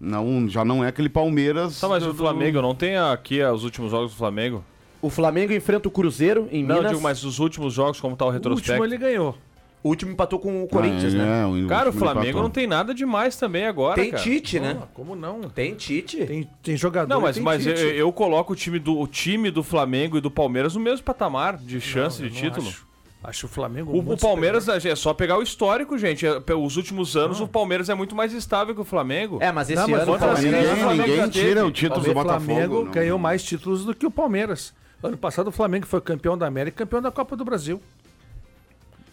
[0.00, 1.78] Não, já não é aquele Palmeiras.
[1.80, 4.64] Tá, mas do- o Flamengo não tem aqui ah, os últimos jogos do Flamengo?
[5.00, 6.90] O Flamengo enfrenta o Cruzeiro em Não, Minas.
[6.90, 8.84] digo, mas os últimos jogos, como tá o O último retrospecto?
[8.84, 9.36] ele ganhou.
[9.84, 11.44] O último empatou com o Ah, Corinthians, é, né?
[11.46, 12.42] o Cara, o Flamengo empatou.
[12.42, 14.22] não tem nada demais também agora, Tem cara.
[14.22, 14.78] Tite, né?
[14.82, 15.42] Ah, como não?
[15.42, 16.24] Tem Tite.
[16.24, 17.06] Tem, tem jogador.
[17.14, 17.86] Não, mas, tem mas eu, Tite.
[17.98, 21.58] eu coloco o time, do, o time do Flamengo e do Palmeiras no mesmo patamar
[21.58, 22.66] de chance Não, de título.
[22.66, 22.86] Acho,
[23.24, 23.92] acho o Flamengo.
[23.92, 26.24] O, o Palmeiras é só pegar o histórico, gente.
[26.26, 29.36] É, Os últimos anos o Palmeiras é muito mais estável que o Flamengo.
[29.42, 30.40] É, mas esse Não, mas ano o o Flamengo...
[30.40, 32.44] Flamengo- Ninguém, o Flamengo ninguém tira o título do O Botafogo.
[32.46, 32.90] Flamengo não.
[32.90, 34.72] ganhou mais títulos do que o Palmeiras.
[35.02, 37.78] Ano passado o Flamengo foi campeão da América e campeão da Copa do Brasil.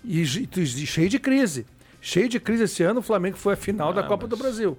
[0.03, 1.65] E, e cheio de crise.
[2.01, 4.45] Cheio de crise esse ano, o Flamengo foi a final da Ah, Copa do mas-
[4.45, 4.77] Brasil.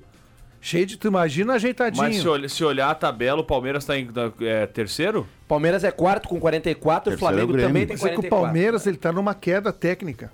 [0.61, 0.97] Cheio de.
[0.97, 2.05] Tu imagina ajeitadinho.
[2.05, 5.27] Mas se, olh- se olhar a tabela, o Palmeiras tá em da- é, terceiro?
[5.49, 7.69] Palmeiras é quarto com 44, o Terceiro Flamengo é o Grêmio.
[7.69, 8.45] também tem Mas é que o 44.
[8.47, 10.31] Palmeiras ele tá numa queda técnica.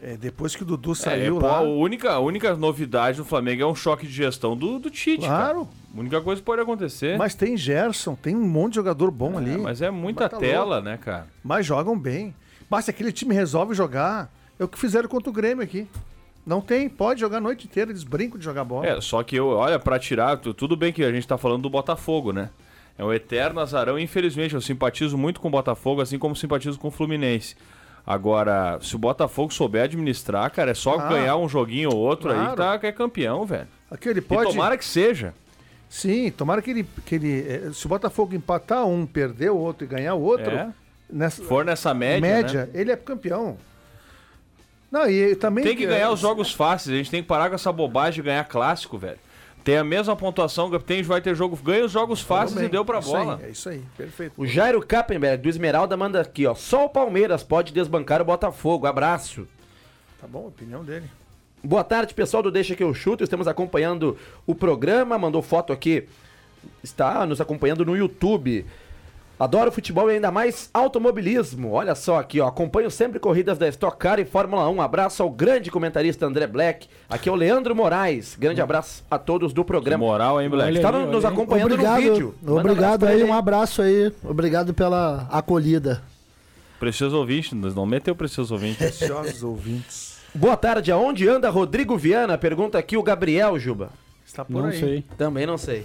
[0.00, 1.56] É, depois que o Dudu É, saiu pô, lá.
[1.58, 5.26] a, única, a única novidade do Flamengo é um choque de gestão do, do Tite.
[5.26, 5.64] Claro.
[5.64, 5.68] cara.
[5.96, 7.18] A única coisa que pode acontecer.
[7.18, 9.58] Mas tem Gerson, tem um monte de jogador bom É, ali.
[9.58, 11.26] mas é muita Mas tá tela, né, cara?
[11.42, 12.32] Mas jogam bem.
[12.70, 15.86] Mas se aquele time resolve jogar, é o que fizeram contra o Grêmio aqui.
[16.46, 18.86] Não tem, pode jogar a noite inteira, eles brincam de jogar bola.
[18.86, 21.62] É, só que eu, olha, pra tirar, tu- tudo bem que a gente tá falando
[21.62, 22.50] do Botafogo, né?
[22.96, 26.88] É um eterno azarão, infelizmente eu simpatizo muito com o Botafogo, assim como simpatizo com
[26.88, 27.54] o Fluminense.
[28.06, 32.30] Agora, se o Botafogo souber administrar, cara, é só Ah, ganhar um joguinho ou outro
[32.30, 32.50] aí claro.
[32.52, 33.68] que, tá, que é campeão, velho.
[33.90, 34.50] Aqui ele E pode.
[34.50, 35.34] tomara que seja.
[35.90, 36.86] Sim, tomara que ele.
[37.04, 40.50] Que ele eh, se o Botafogo empatar um, perder o outro e ganhar o outro,
[40.50, 40.70] É.
[41.10, 42.70] nessa For nessa média, né?
[42.74, 43.56] ele é campeão.
[44.90, 45.64] Não, e também.
[45.64, 48.22] Tem que ganhar os jogos fáceis, a gente tem que parar com essa bobagem de
[48.22, 49.18] ganhar clássico, velho.
[49.64, 53.00] Tem a mesma pontuação, tem, vai ter jogo, ganha os jogos fáceis e deu pra
[53.00, 53.38] isso bola.
[53.38, 54.32] Aí, é isso aí, perfeito.
[54.36, 56.54] O Jairo Kappenberg, do Esmeralda, manda aqui, ó.
[56.54, 58.86] Só o Palmeiras pode desbancar o Botafogo.
[58.86, 59.46] Abraço.
[60.18, 61.10] Tá bom, opinião dele.
[61.62, 63.22] Boa tarde, pessoal do Deixa que eu chuto.
[63.22, 64.16] Estamos acompanhando
[64.46, 65.18] o programa.
[65.18, 66.08] Mandou foto aqui.
[66.82, 68.64] Está nos acompanhando no YouTube.
[69.38, 71.70] Adoro futebol e ainda mais automobilismo.
[71.72, 72.48] Olha só aqui, ó.
[72.48, 74.80] Acompanho sempre corridas da Stock Car e Fórmula 1.
[74.82, 76.88] Abraço ao grande comentarista André Black.
[77.08, 78.36] Aqui é o Leandro Moraes.
[78.36, 80.04] Grande abraço a todos do Que programa.
[80.04, 80.76] moral, hein, Black?
[80.76, 82.34] Está aí, nos acompanhando obrigado, no vídeo.
[82.42, 84.12] Manda obrigado pra aí, um abraço aí.
[84.24, 86.02] Obrigado pela acolhida.
[86.80, 88.78] Precioso ouvinte, não meteu precioso ouvinte.
[88.78, 90.18] Preciosos ouvintes.
[90.34, 90.90] Boa tarde.
[90.92, 92.36] Aonde anda Rodrigo Viana?
[92.36, 93.90] Pergunta aqui o Gabriel Juba.
[94.26, 94.78] Está por Não aí.
[94.78, 95.04] sei.
[95.16, 95.84] Também não sei.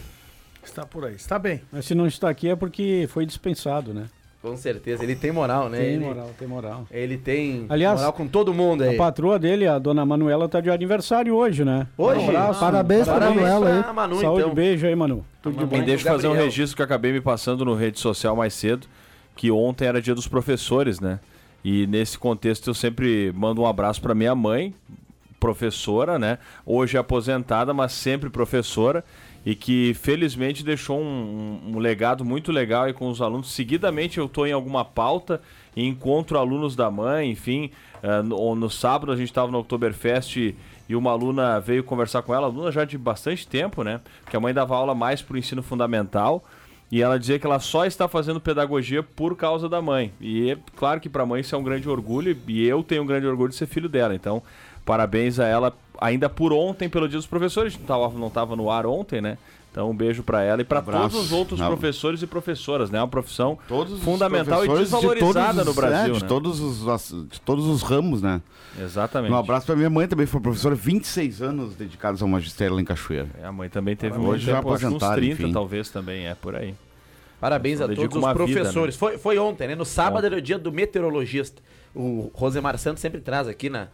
[0.64, 1.16] Está por aí.
[1.16, 1.62] Está bem.
[1.72, 4.06] Mas se não está aqui é porque foi dispensado, né?
[4.42, 5.02] Com certeza.
[5.02, 5.78] Ele tem moral, né?
[5.78, 6.88] Tem ele, moral, tem moral.
[6.92, 8.96] ele tem Aliás, moral com todo mundo aí.
[8.96, 11.88] A patroa dele, a dona Manuela, tá de aniversário hoje, né?
[11.98, 12.20] Hoje?
[12.20, 12.60] Um abraço.
[12.60, 13.84] Parabéns pra Parabéns Manuela aí.
[13.84, 14.54] pra Manu, Saúde, então.
[14.54, 15.26] beijo aí, Manu.
[15.42, 15.76] Tudo de bom.
[15.78, 18.54] Me do deixa fazer um registro que eu acabei me passando no rede social mais
[18.54, 18.86] cedo,
[19.34, 21.22] que ontem era dia dos professores, né?
[21.64, 24.76] E nesse contexto eu sempre mando um abraço para minha mãe,
[25.40, 26.38] professora, né?
[26.66, 29.06] Hoje aposentada, mas sempre professora.
[29.46, 33.52] E que felizmente deixou um, um- legado muito legal aí com os alunos.
[33.52, 35.42] Seguidamente eu estou em alguma pauta
[35.76, 37.70] e encontro alunos da mãe, enfim.
[38.02, 40.56] eh, no, no sábado a gente estava no Oktoberfest e,
[40.88, 44.00] e uma aluna veio conversar com ela, aluna já de bastante tempo, né?
[44.24, 46.44] Porque a mãe dava aula mais para o ensino fundamental.
[46.92, 50.14] E ela dizia que ela só está fazendo pedagogia por causa da mãe.
[50.22, 53.02] E é claro que para a mãe isso é um grande orgulho, e eu tenho
[53.02, 54.14] um grande orgulho de ser filho dela.
[54.14, 54.44] Então,
[54.86, 57.78] parabéns a ela, ainda por ontem, pelo Dia dos Professores.
[57.78, 59.38] Não tava, não tava no ar ontem, né?
[59.72, 61.66] Então, um beijo para ela e para todos os outros Não.
[61.66, 63.00] professores e professoras, né?
[63.00, 66.18] É uma profissão Todos os fundamental e professores de desvalorizada todos no os- Brasil, é,
[66.18, 66.28] de, né?
[66.28, 68.40] todos os, de todos os ramos, né?
[68.80, 69.32] Exatamente.
[69.34, 72.86] Um abraço pra minha mãe também, foi professora, 26 anos dedicados ao magistério lá em
[72.86, 73.28] Cachoeira.
[73.42, 75.52] É, a mãe também teve um Hoje já tempo, acho que uns aposentaram, 30 enfim.
[75.52, 76.76] talvez também, é por aí.
[77.40, 78.96] Parabéns a todos os uma vida, professores.
[78.96, 79.74] Foi, foi ontem, né?
[79.76, 80.28] No sábado Ontem.
[80.28, 81.64] era o dia do meteorologista.
[81.96, 83.88] O Rosemar Santos sempre traz aqui na,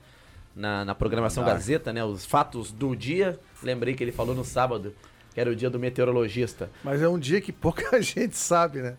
[0.59, 2.03] na, na programação Gazeta, né?
[2.03, 3.39] Os fatos do dia.
[3.63, 4.93] Lembrei que ele falou no sábado
[5.33, 6.69] que era o dia do meteorologista.
[6.83, 8.95] Mas é um dia que pouca gente sabe, né?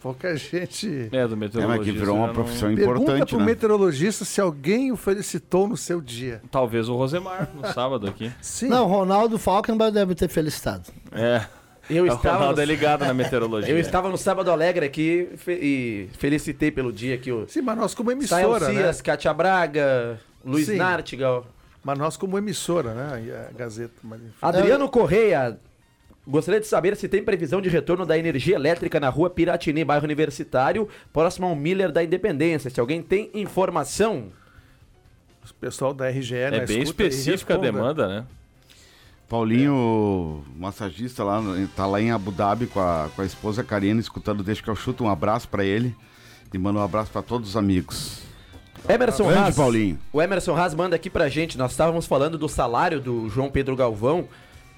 [0.00, 1.08] Pouca gente.
[1.12, 1.68] É, do É, meteorologista.
[1.68, 3.44] mas que virou uma não- profissão Pergunta importante, pro né?
[3.44, 6.40] meteorologista se alguém o felicitou no seu dia.
[6.50, 8.32] Talvez o Rosemar, no sábado aqui.
[8.42, 8.68] Sim.
[8.68, 10.90] Não, Ronaldo Falkenberg deve ter felicitado.
[11.12, 11.44] É.
[11.90, 13.70] Eu O estava, Ronaldo é no, ligado na meteorologia.
[13.72, 17.76] eu estava no sábado alegre aqui fe- e felicitei pelo dia que o Sim, mas
[17.76, 18.80] nós como Sael emissora, né?
[18.82, 20.76] Cias, Cátia Braga, Luiz Sim.
[20.76, 21.46] Nartigal.
[21.84, 23.24] Mas nós como emissora, né?
[23.26, 23.94] E a Gazeta.
[24.02, 24.32] Mas enfim.
[24.40, 25.58] Adriano Correia,
[26.26, 30.04] gostaria de saber se tem previsão de retorno da energia elétrica na rua Piratini, bairro
[30.04, 32.70] Universitário, próximo ao Miller da Independência.
[32.70, 34.30] Se alguém tem informação,
[35.44, 38.26] O pessoal da RGE É na bem específica a demanda, né?
[39.28, 41.42] Paulinho, massagista lá,
[41.74, 44.76] tá lá em Abu Dhabi com a, com a esposa Karina, escutando Deixa que eu
[44.76, 45.02] chuto.
[45.02, 45.96] Um abraço pra ele
[46.52, 48.20] e manda um abraço pra todos os amigos.
[48.88, 49.56] Emerson Grande Haas.
[49.56, 49.98] Paulinho.
[50.12, 51.56] O Emerson Haas manda aqui pra gente.
[51.56, 54.26] Nós estávamos falando do salário do João Pedro Galvão,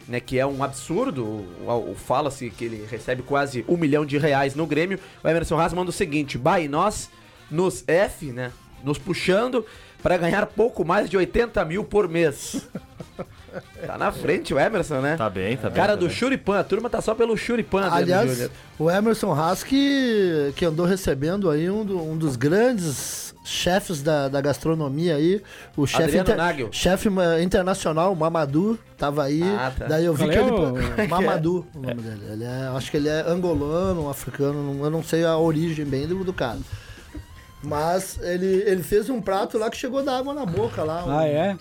[0.08, 0.20] né?
[0.20, 1.24] Que é um absurdo.
[1.24, 4.98] O, o- Fala-se que ele recebe quase um milhão de reais no Grêmio.
[5.22, 7.08] O Emerson Haas manda o seguinte: Bah, nós
[7.50, 8.52] nos F, né?
[8.82, 9.64] Nos puxando
[10.02, 12.68] para ganhar pouco mais de 80 mil por mês.
[13.86, 15.16] tá na frente o Emerson, né?
[15.16, 15.76] Tá bem, tá bem.
[15.76, 16.14] Cara tá do bem.
[16.14, 18.50] Churipan, a turma tá só pelo Churipan, Aliás, Júnior.
[18.78, 24.28] o Emerson Haas que, que andou recebendo aí um, do- um dos grandes chefes da,
[24.28, 25.42] da gastronomia aí,
[25.76, 26.68] o chefe Nagel.
[26.72, 29.42] chefe ma- internacional, o Mamadou, tava aí.
[29.42, 29.84] Ah, tá.
[29.86, 30.50] Daí eu vi Qual que é ele.
[30.50, 32.22] o- Mamadou, o nome dele.
[32.32, 36.24] Ele é, acho que ele é angolano, africano, eu não sei a origem bem do,
[36.24, 36.58] do cara.
[37.62, 41.04] Mas ele, ele fez um prato lá que chegou da água na boca lá.
[41.04, 41.56] um- Ah, é?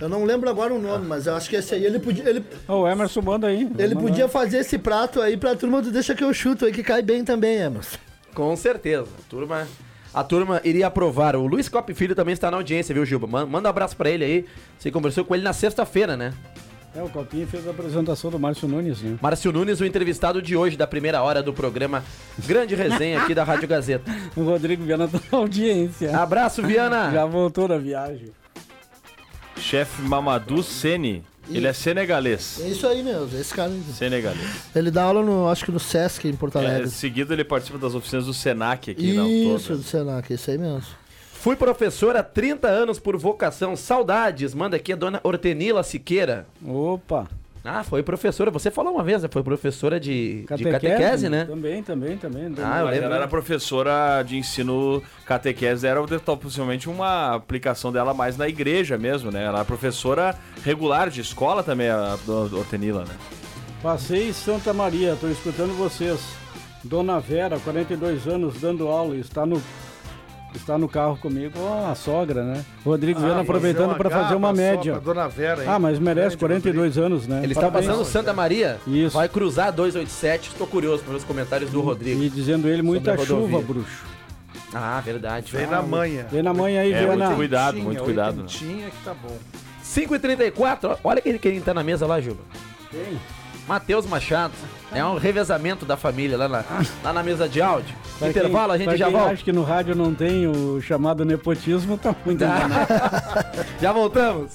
[0.00, 2.28] Eu não lembro agora o nome, mas eu acho que esse aí ele podia.
[2.28, 3.70] Ele, Ó, o Emerson manda aí.
[3.78, 6.82] ele podia fazer esse prato aí pra turma do Deixa que eu chuto aí, que
[6.82, 7.98] cai bem também, Emerson.
[8.34, 9.06] Com certeza.
[9.28, 9.68] Turma,
[10.14, 11.34] a turma iria aprovar.
[11.36, 13.26] O Luiz Cop Filho também está na audiência, viu, Gilba?
[13.26, 14.44] Man- Manda um abraço pra ele aí.
[14.78, 16.32] Você conversou com ele na sexta-feira, né?
[16.94, 19.16] É, o Copinha fez a apresentação do Márcio Nunes, né?
[19.22, 22.04] Márcio Nunes, o entrevistado de hoje, da primeira hora do programa
[22.46, 24.12] Grande Resenha aqui da Rádio Gazeta.
[24.36, 26.14] O Rodrigo Viana tá na audiência.
[26.18, 27.10] Abraço, Viana!
[27.10, 28.30] Já voltou da viagem.
[29.56, 31.24] Chefe Mamadou Sene.
[31.56, 32.60] Ele é senegalês.
[32.62, 33.72] É isso aí mesmo, esse cara.
[33.94, 34.48] Senegalês.
[34.74, 36.88] Ele dá aula no, acho que no Sesc em Porto É, Alegre.
[36.90, 39.76] seguido ele participa das oficinas do Senac aqui na isso, Outubro.
[39.78, 40.82] do Senac, isso aí mesmo.
[41.32, 43.74] Fui professora há 30 anos por vocação.
[43.74, 44.54] Saudades.
[44.54, 46.46] Manda aqui a dona Hortenila Siqueira.
[46.64, 47.26] Opa.
[47.64, 48.50] Ah, foi professora.
[48.50, 49.28] Você falou uma vez, né?
[49.30, 51.44] Foi professora de de catequese, né?
[51.44, 52.44] Também, também, também.
[52.58, 53.04] Ah, eu Mas lembro.
[53.06, 58.98] ela era professora de ensino catequese, era de- possivelmente uma aplicação dela mais na igreja
[58.98, 59.44] mesmo, né?
[59.44, 63.14] Ela é professora regular de escola também, a dona Ortenila, né?
[63.80, 66.20] Passei em Santa Maria, tô escutando vocês.
[66.84, 69.62] Dona Vera, 42 anos, dando aula, está no
[70.58, 71.52] está no carro comigo.
[71.58, 72.64] Ó, a sogra, né?
[72.84, 75.00] Rodrigo Viana aproveitando para fazer uma média.
[75.00, 75.68] Dona Vera, hein?
[75.68, 77.40] Ah, mas merece Grande 42 anos, né?
[77.42, 79.16] Ele está passando Santa Maria, Isso.
[79.16, 80.50] vai cruzar 287.
[80.50, 82.22] Estou curioso para ver os comentários do Rodrigo.
[82.22, 84.04] E dizendo ele muita chuva, bruxo.
[84.74, 85.52] Ah, verdade.
[85.52, 86.26] Vem na manha.
[86.30, 87.24] Vem na manhã aí, É, Viana.
[87.26, 88.36] muito cuidado, Tinha, muito cuidado.
[88.36, 88.42] né?
[88.42, 89.36] oitentinha que tá bom.
[89.84, 92.40] 5h34, olha quem, quem tá na mesa lá, Juba.
[92.90, 93.20] Quem?
[93.66, 94.52] Matheus Machado.
[94.92, 96.64] É um revezamento da família lá na,
[97.02, 97.94] lá na mesa de áudio.
[98.18, 99.32] Pra Intervalo, quem- a gente já quem volta.
[99.32, 102.86] acha que no rádio não tem o chamado nepotismo, tá muito enganado.
[103.80, 104.52] Já voltamos.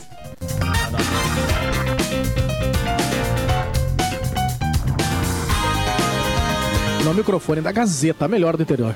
[7.04, 8.96] No microfone da Gazeta, a melhor do interior.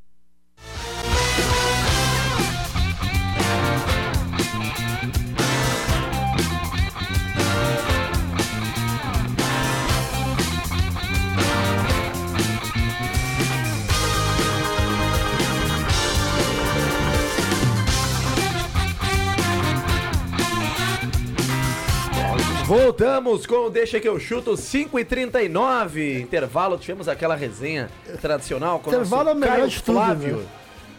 [22.71, 27.89] Voltamos com o Deixa que eu chuto 5 e 39 Intervalo, tivemos aquela resenha
[28.21, 30.45] tradicional com o Intervalo é o nosso melhor Caio de tudo, Flávio, né?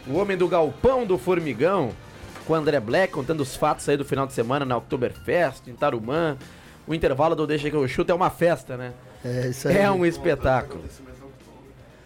[0.05, 1.89] o homem do galpão do formigão,
[2.45, 5.73] com o André Black contando os fatos aí do final de semana na Oktoberfest, em
[5.73, 6.37] Tarumã.
[6.85, 8.93] O intervalo do Deixa que eu chuto é uma festa, né?
[9.25, 9.75] É isso aí.
[9.75, 10.83] É um espetáculo.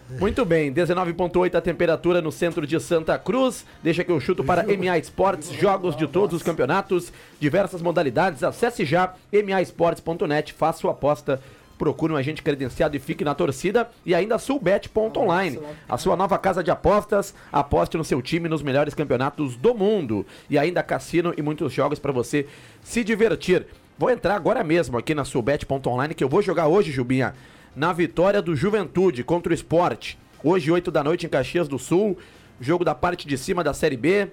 [0.10, 3.66] Muito bem, 19.8 a temperatura no centro de Santa Cruz.
[3.84, 8.42] Deixa que eu chuto para MA Esportes, jogos de todos os campeonatos, diversas modalidades.
[8.42, 11.42] Acesse já maesportes.net, faça sua aposta,
[11.78, 13.90] procure um agente credenciado e fique na torcida.
[14.06, 17.34] E ainda Sulbet.online, a sua nova casa de apostas.
[17.52, 20.26] Aposte no seu time nos melhores campeonatos do mundo.
[20.50, 22.48] E ainda cassino e muitos jogos para você
[22.82, 23.66] se divertir.
[24.00, 27.34] Vou entrar agora mesmo aqui na Sulbet.online, que eu vou jogar hoje, Jubinha
[27.78, 30.18] na vitória do Juventude contra o Esporte.
[30.44, 32.18] Hoje, 8 da noite, em Caxias do Sul.
[32.60, 34.30] Jogo da parte de cima da Série B.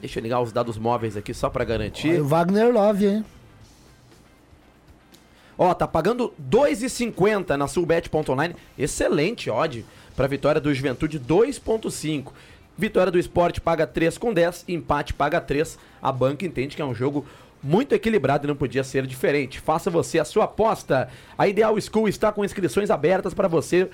[0.00, 2.08] Deixa eu ligar os dados móveis aqui só pra garantir.
[2.08, 3.24] Olha o Wagner Love, hein?
[5.58, 8.56] Ó, tá pagando 2,50 na Sulbet.online.
[8.78, 12.32] Excelente odd pra vitória do Juventude 2,5.
[12.78, 14.64] Vitória do Esporte paga 3,10.
[14.66, 15.78] Empate paga 3.
[16.00, 17.26] A banca entende que é um jogo
[17.66, 19.58] muito equilibrado e não podia ser diferente.
[19.58, 21.08] Faça você a sua aposta.
[21.36, 23.90] A Ideal School está com inscrições abertas para você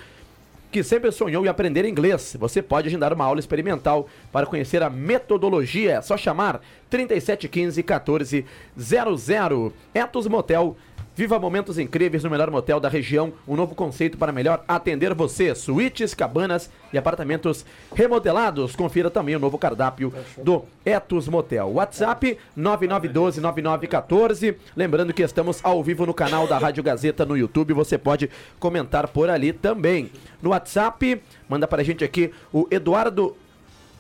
[0.71, 2.37] que sempre sonhou em aprender inglês.
[2.39, 5.97] Você pode agendar uma aula experimental para conhecer a metodologia.
[5.97, 9.73] É só chamar 3715 1400.
[9.95, 10.77] Etos Motel.
[11.15, 13.35] Viva momentos incríveis no melhor motel da região.
[13.47, 15.55] Um novo conceito para melhor atender você.
[15.55, 18.75] Suítes, cabanas e apartamentos remodelados.
[18.75, 20.11] Confira também o novo cardápio
[20.43, 21.71] do Etos Motel.
[21.71, 24.57] WhatsApp 99129914.
[24.75, 27.75] Lembrando que estamos ao vivo no canal da Rádio Gazeta no YouTube.
[27.75, 30.11] Você pode comentar por ali também.
[30.41, 33.37] No WhatsApp, manda para a gente aqui o Eduardo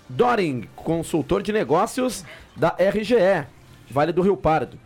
[0.08, 2.24] Doring, consultor de negócios
[2.56, 3.46] da RGE,
[3.90, 4.78] Vale do Rio Pardo.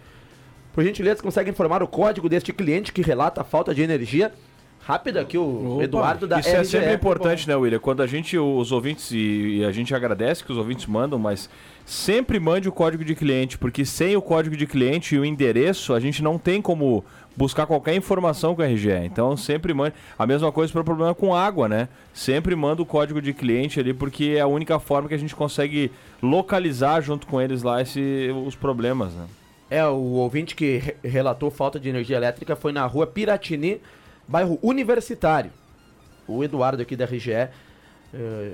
[0.77, 4.31] Por gentileza, consegue informar o código deste cliente que relata a falta de energia?
[4.79, 6.59] Rápido aqui, o Opa, Eduardo da Isso RGE.
[6.59, 7.79] é sempre importante, né, William?
[7.79, 11.49] Quando a gente, os ouvintes, e, e a gente agradece que os ouvintes mandam, mas
[11.87, 15.95] sempre mande o código de cliente, porque sem o código de cliente e o endereço,
[15.95, 17.03] a gente não tem como
[17.35, 18.91] buscar qualquer informação com a RGE.
[19.03, 19.95] Então sempre mande.
[20.19, 21.89] A mesma coisa para o problema com água, né?
[22.13, 25.35] Sempre manda o código de cliente ali, porque é a única forma que a gente
[25.35, 25.91] consegue
[26.23, 29.25] localizar junto com eles lá esse, os problemas, né?
[29.71, 33.81] É, o ouvinte que re- relatou falta de energia elétrica foi na rua Piratini,
[34.29, 35.51] bairro Universitário.
[36.29, 37.51] O Eduardo aqui da RGE, eh,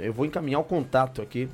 [0.03, 1.49] eu vou encaminhar o contato aqui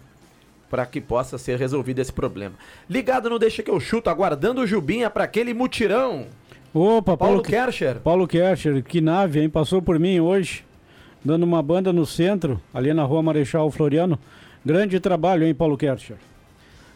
[0.70, 2.54] para que possa ser resolvido esse problema.
[2.88, 6.26] Ligado no Deixa que eu chuto, aguardando o Jubinha para aquele mutirão.
[6.74, 7.96] Opa, Paulo Paulo, Kercher.
[8.00, 9.48] Paulo Kercher, que nave, hein?
[9.48, 10.64] Passou por mim hoje,
[11.24, 14.18] dando uma banda no centro, ali na rua Marechal Floriano.
[14.64, 16.16] Grande trabalho, hein, Paulo Kercher?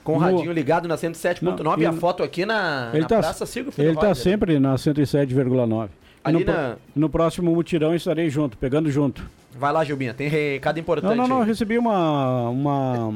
[0.04, 3.08] Com o No- radinho ligado na 107.9 Não, e a foto aqui na, Ele na
[3.08, 4.16] tá, Praça Silvio ele tá Roger.
[4.16, 5.86] sempre na 107,9.
[5.86, 5.90] E
[6.24, 9.24] Ali no, na- no próximo mutirão estarei junto, pegando junto.
[9.56, 11.14] Vai lá, Jubinha, tem recado importante.
[11.16, 13.12] Não, não, não, recebi uma, uma,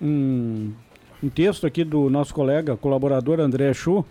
[0.00, 0.72] um,
[1.22, 4.04] um texto aqui do nosso colega, colaborador André Chu,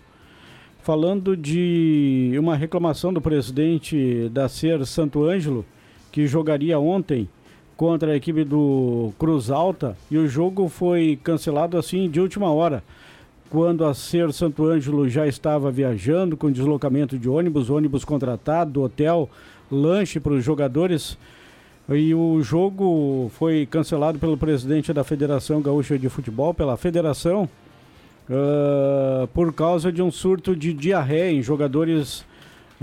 [0.82, 5.64] falando de uma reclamação do presidente da SER Santo Ângelo,
[6.10, 7.28] que jogaria ontem
[7.76, 12.82] contra a equipe do Cruz Alta e o jogo foi cancelado assim de última hora.
[13.50, 19.28] Quando a Ser Santo Ângelo já estava viajando com deslocamento de ônibus, ônibus contratado, hotel,
[19.70, 21.18] lanche para os jogadores.
[21.88, 27.48] E o jogo foi cancelado pelo presidente da Federação Gaúcha de Futebol, pela federação,
[28.30, 32.24] uh, por causa de um surto de diarreia em jogadores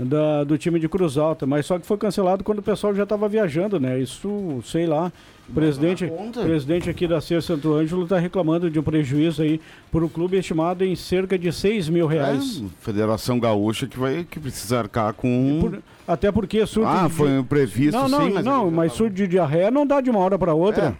[0.04, 1.46] da, do time de Cruz Alta.
[1.46, 3.98] Mas só que foi cancelado quando o pessoal já estava viajando, né?
[3.98, 5.12] Isso, sei lá.
[5.48, 6.10] O presidente,
[6.44, 10.36] presidente aqui da Ser Santo Ângelo está reclamando de um prejuízo aí para o clube
[10.38, 12.62] estimado em cerca de 6 mil reais.
[12.64, 15.58] É, Federação Gaúcha que vai que precisa arcar com.
[15.60, 19.12] Por- até porque surto Ah, de- foi previsto, não, não, sim, mas- não, mas surto
[19.14, 20.96] de diarreia não dá de uma hora para outra.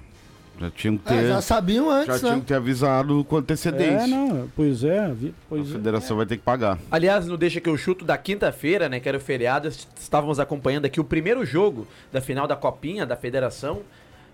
[0.60, 1.28] Já tinham que É, ter.
[1.28, 2.18] já sabiam antes, já né?
[2.18, 4.04] tinham que ter avisado com antecedência.
[4.04, 5.72] É, não, pois é, vi- A pois é.
[5.72, 6.78] federação vai ter que pagar.
[6.90, 10.38] Aliás, no Deixa que eu chuto da quinta-feira, né, que era o feriado, est- estávamos
[10.38, 13.80] acompanhando aqui o primeiro jogo da final da Copinha da Federação.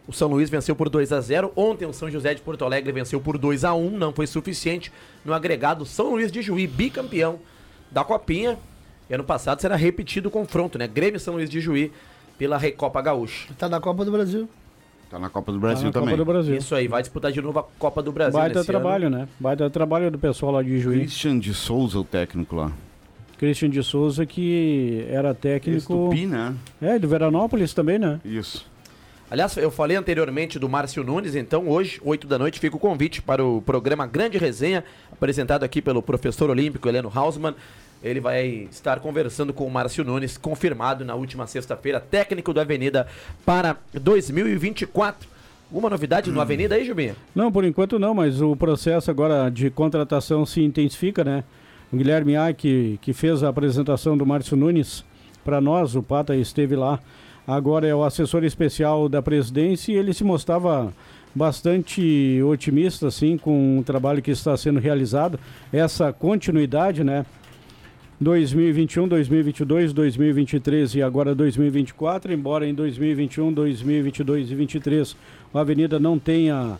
[0.08, 2.92] O São Luís venceu por 2 a 0 Ontem o São José de Porto Alegre
[2.92, 4.92] venceu por 2 a 1 Não foi suficiente.
[5.24, 7.38] No agregado, São Luís de Juí, bicampeão
[7.90, 8.58] da Copinha.
[9.08, 10.88] E ano passado será repetido o confronto, né?
[10.88, 11.92] Grêmio e São Luís de Juí
[12.36, 13.48] pela Recopa Gaúcha.
[13.56, 14.48] Tá na Copa do Brasil.
[15.10, 16.16] Tá na Copa do Brasil na Copa também.
[16.16, 16.56] do Brasil.
[16.56, 18.38] Isso aí, vai disputar de novo a Copa do Brasil.
[18.38, 19.18] Baita nesse trabalho, ano.
[19.18, 19.28] né?
[19.38, 21.00] Baita trabalho do pessoal lá de Juiz.
[21.00, 22.72] Christian de Souza, o técnico lá.
[23.38, 25.78] Christian de Souza, que era técnico.
[25.78, 26.54] Estupi, né?
[26.80, 28.20] É, do Veranópolis também, né?
[28.24, 28.66] Isso.
[29.30, 33.20] Aliás, eu falei anteriormente do Márcio Nunes, então hoje, 8 da noite, fica o convite
[33.20, 37.54] para o programa Grande Resenha, apresentado aqui pelo professor olímpico Heleno Hausmann.
[38.02, 43.06] Ele vai estar conversando com o Márcio Nunes, confirmado na última sexta-feira, técnico do Avenida
[43.44, 45.28] para 2024.
[45.70, 47.16] Uma novidade no Avenida aí, Jubinha?
[47.34, 51.42] Não, por enquanto não, mas o processo agora de contratação se intensifica, né?
[51.92, 55.04] O Guilherme A, que, que fez a apresentação do Márcio Nunes
[55.44, 57.00] para nós, o Pata esteve lá,
[57.46, 60.92] agora é o assessor especial da presidência e ele se mostrava
[61.34, 65.38] bastante otimista, assim, com o trabalho que está sendo realizado,
[65.72, 67.26] essa continuidade, né?
[68.18, 75.16] 2021, 2022, 2023 e agora 2024, embora em 2021, 2022 e 2023
[75.52, 76.78] a Avenida não tenha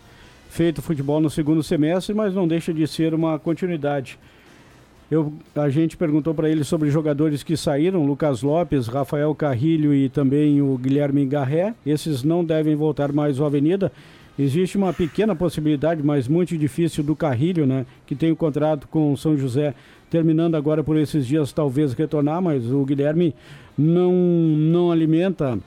[0.49, 4.19] feito futebol no segundo semestre, mas não deixa de ser uma continuidade.
[5.11, 10.09] Eu, a gente perguntou para ele sobre jogadores que saíram, Lucas Lopes, Rafael Carrilho e
[10.09, 11.75] também o Guilherme Garré.
[11.85, 13.93] Esses não devem voltar mais ao Avenida.
[14.39, 17.87] Existe uma pequena possibilidade, mas muito difícil, do Carrilho, né?
[18.05, 19.75] Que tem o contrato com o São José
[20.17, 23.35] terminando agora por esses dias, talvez retornar, mas o Guilherme
[23.77, 25.59] não, não alimenta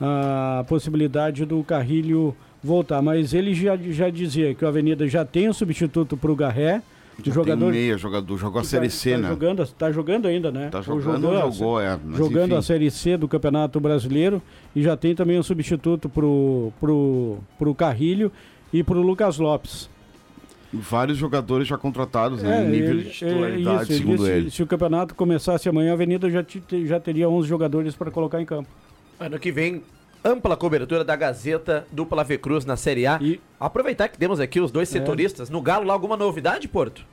[0.00, 3.02] a possibilidade do Carrilho voltar.
[3.02, 6.80] Mas ele já, já dizia que o Avenida já tem um substituto para o Garré.
[7.22, 9.28] Já jogador tem meia jogador, jogou a que Série tá- C, tá né?
[9.28, 10.68] Jogando, tá jogando ainda, né?
[10.72, 12.56] Tá jogando, a- jogou, é, jogando enfim.
[12.56, 14.42] a Série C do Campeonato Brasileiro
[14.74, 18.32] e já tem também um substituto pro, pro, pro Carrilho
[18.72, 19.92] e pro Lucas Lopes.
[20.80, 22.58] Vários jogadores já contratados, né?
[22.60, 24.50] É, em nível ele- de é titularidade, isso, ele segundo disse, ele.
[24.50, 28.40] Se o campeonato começasse amanhã, a Avenida já, te- já teria 11 jogadores para colocar
[28.40, 28.68] em campo.
[29.18, 29.82] Ano que vem,
[30.24, 33.20] ampla cobertura da Gazeta do Ave Cruz na Série A.
[33.60, 34.98] Aproveitar que temos aqui os dois É.
[34.98, 35.48] setoristas.
[35.50, 37.04] No Galo, lá alguma novidade, Porto?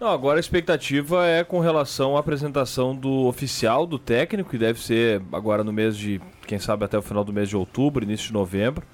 [0.00, 4.80] Não, agora a expectativa é com relação à apresentação do oficial, do técnico, que deve
[4.80, 8.28] ser agora no mês de, quem sabe até o final do mês de outubro, início
[8.28, 8.86] de novembro,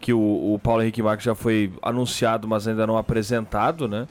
[0.00, 4.08] que o, o Paulo Henrique Marques já foi anunciado, mas ainda não apresentado, né?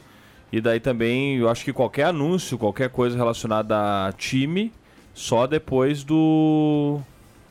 [0.51, 4.71] E daí também, eu acho que qualquer anúncio, qualquer coisa relacionada a time,
[5.13, 6.99] só depois do,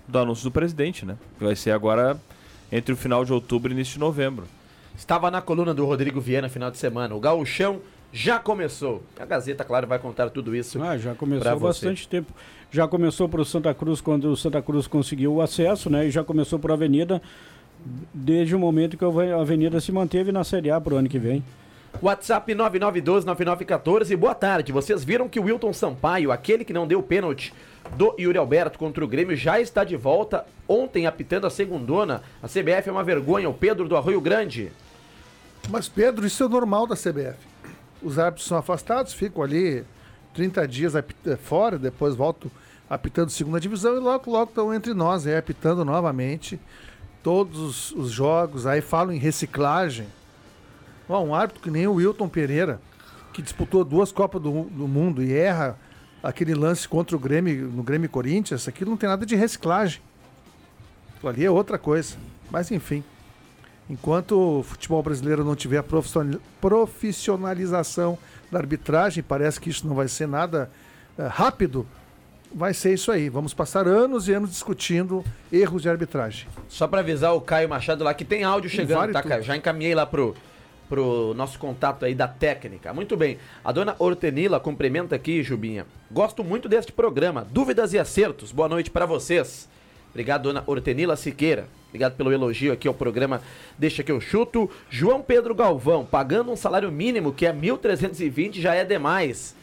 [0.07, 1.17] do anúncio do presidente, né?
[1.39, 2.19] Que vai ser agora
[2.71, 4.47] entre o final de outubro e início de novembro.
[4.97, 7.15] Estava na coluna do Rodrigo Viana final de semana.
[7.15, 7.81] O gauchão
[8.13, 9.03] já começou.
[9.19, 10.83] A Gazeta, claro, vai contar tudo isso.
[10.83, 11.87] Ah, já pra começou há você.
[11.87, 12.33] bastante tempo.
[12.71, 16.07] Já começou para o Santa Cruz quando o Santa Cruz conseguiu o acesso, né?
[16.07, 17.23] E já começou por Avenida
[18.13, 21.19] desde o momento que a Avenida se manteve na Série A para o ano que
[21.19, 21.43] vem.
[22.03, 24.17] WhatsApp 9912-9914.
[24.17, 24.73] Boa tarde.
[24.73, 27.53] Vocês viram que o Wilton Sampaio, aquele que não deu pênalti
[27.97, 30.45] do Yuri Alberto contra o Grêmio, já está de volta.
[30.69, 32.23] Ontem, apitando a segundona.
[32.43, 33.49] A CBF é uma vergonha.
[33.49, 34.71] O Pedro do Arroio Grande.
[35.71, 37.39] Mas, Pedro, isso é normal da CBF.
[38.03, 39.83] Os árbitros são afastados, ficam ali
[40.35, 42.49] 30 dias apita- fora, depois voltam
[42.89, 46.61] apitando segunda divisão e logo, logo estão entre nós, aí, apitando novamente
[47.23, 48.67] todos os, os jogos.
[48.67, 50.07] Aí falam em reciclagem.
[51.09, 52.81] Um árbitro que nem o Wilton Pereira,
[53.33, 55.79] que disputou duas Copas do, do Mundo e erra
[56.23, 60.03] aquele lance contra o Grêmio, no Grêmio Corinthians, aquilo não tem nada de reciclagem.
[61.17, 62.17] Aquilo ali é outra coisa.
[62.51, 63.03] Mas enfim.
[63.89, 68.19] Enquanto o futebol brasileiro não tiver a profissional- profissionalização
[68.53, 70.71] da arbitragem, parece que isso não vai ser nada
[71.17, 71.87] eh, rápido,
[72.55, 73.29] vai ser isso aí.
[73.29, 76.47] Vamos passar anos e anos discutindo erros de arbitragem.
[76.69, 79.31] Só pra avisar o Caio Machado lá que tem áudio chegando, vale tá, tudo.
[79.31, 79.43] Caio?
[79.43, 80.35] Já encaminhei lá pro,
[80.89, 82.93] pro nosso contato aí da técnica.
[82.93, 83.39] Muito bem.
[83.65, 85.87] A dona Hortenila cumprimenta aqui, Jubinha.
[86.11, 87.47] Gosto muito deste programa.
[87.51, 88.53] Dúvidas e acertos.
[88.53, 89.69] Boa noite pra vocês.
[90.11, 91.69] Obrigado, dona Hortenila Siqueira.
[91.89, 93.41] Obrigado pelo elogio aqui ao programa
[93.79, 94.71] Deixa que eu chuto.
[94.91, 99.55] João Pedro Galvão, pagando um salário mínimo que é 1.320 já é demais.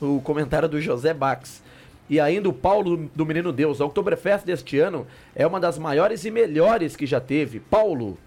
[0.00, 1.62] O comentário do José Bax.
[2.08, 3.80] E ainda o Paulo do Menino Deus.
[3.80, 7.60] A Oktoberfest deste ano é uma das maiores e melhores que já teve.
[7.60, 8.18] Paulo,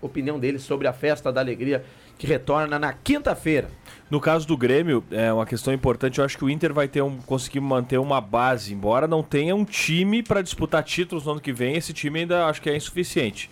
[0.00, 1.84] opinião dele sobre a Festa da Alegria
[2.18, 3.68] que retorna na quinta-feira.
[4.10, 6.18] No caso do Grêmio, é uma questão importante.
[6.18, 9.56] Eu acho que o Inter vai ter um, conseguir manter uma base, embora não tenha
[9.56, 11.74] um time para disputar títulos no ano que vem.
[11.74, 13.50] Esse time ainda acho que é insuficiente.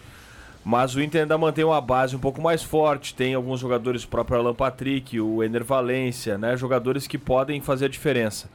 [0.64, 3.14] Mas o Inter ainda mantém uma base um pouco mais forte.
[3.14, 6.57] Tem alguns jogadores, o próprio Alan Patrick, o Ener Valência, né?
[6.57, 8.49] Jogadores que podem fazer a diferença.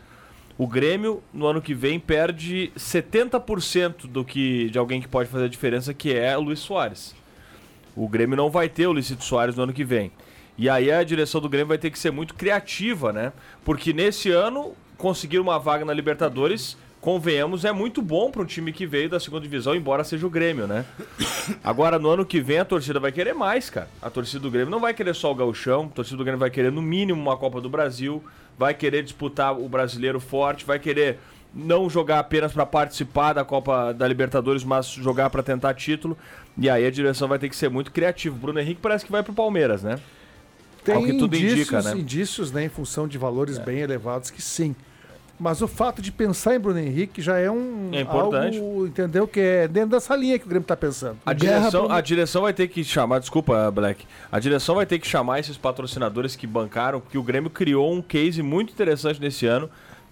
[0.57, 5.45] O Grêmio, no ano que vem, perde 70% do que de alguém que pode fazer
[5.45, 7.13] a diferença, que é Luiz Soares.
[7.93, 10.11] O Grêmio não vai ter o Licito Soares no ano que vem.
[10.57, 13.33] E aí a direção do Grêmio vai ter que ser muito criativa, né?
[13.65, 18.71] Porque nesse ano, conseguir uma vaga na Libertadores, convenhamos, é muito bom para um time
[18.71, 20.85] que veio da segunda divisão, embora seja o Grêmio, né?
[21.61, 23.89] Agora, no ano que vem, a torcida vai querer mais, cara.
[24.01, 26.49] A torcida do Grêmio não vai querer só o gauchão, a torcida do Grêmio vai
[26.49, 28.23] querer, no mínimo, uma Copa do Brasil,
[28.57, 31.19] vai querer disputar o brasileiro forte, vai querer
[31.53, 36.17] não jogar apenas para participar da Copa da Libertadores, mas jogar para tentar título.
[36.57, 38.35] E aí a direção vai ter que ser muito criativa.
[38.35, 39.99] O Bruno Henrique parece que vai pro Palmeiras, né?
[40.83, 41.99] Tem Ao que tudo indícios, indica, né?
[41.99, 44.75] indícios né, em função de valores bem elevados que sim.
[45.37, 48.57] Mas o fato de pensar em Bruno Henrique já é um É importante.
[48.57, 49.27] algo, entendeu?
[49.27, 51.17] Que é dentro dessa linha que o Grêmio está pensando.
[51.25, 54.05] A direção, a direção vai ter que chamar, desculpa, Black.
[54.31, 58.01] A direção vai ter que chamar esses patrocinadores que bancaram, porque o Grêmio criou um
[58.01, 59.69] case muito interessante nesse ano,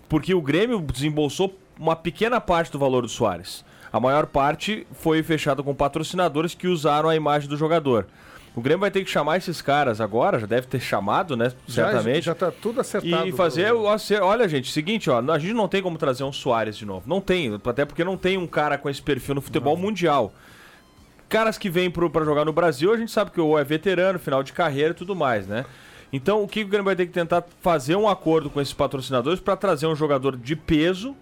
[0.09, 3.63] porque o Grêmio desembolsou uma pequena parte do valor do Soares.
[3.93, 8.07] A maior parte foi fechada com patrocinadores que usaram a imagem do jogador.
[8.55, 11.51] O Grêmio vai ter que chamar esses caras agora, já deve ter chamado, né?
[11.67, 12.25] Já- Certamente.
[12.25, 13.27] Já está tudo acertado.
[13.27, 13.85] E fazer o
[14.21, 17.03] Olha, gente, seguinte, ó, a gente não tem como trazer um Soares de novo.
[17.07, 20.31] Não tem, até porque não tem um cara com esse perfil no futebol mundial.
[21.27, 24.43] Caras que vêm pra jogar no Brasil, a gente sabe que ou é veterano, final
[24.43, 25.65] de carreira e tudo mais, né?
[26.11, 29.39] Então, o que o Grêmio vai ter que tentar fazer um acordo com esses patrocinadores
[29.39, 31.15] para trazer um jogador de peso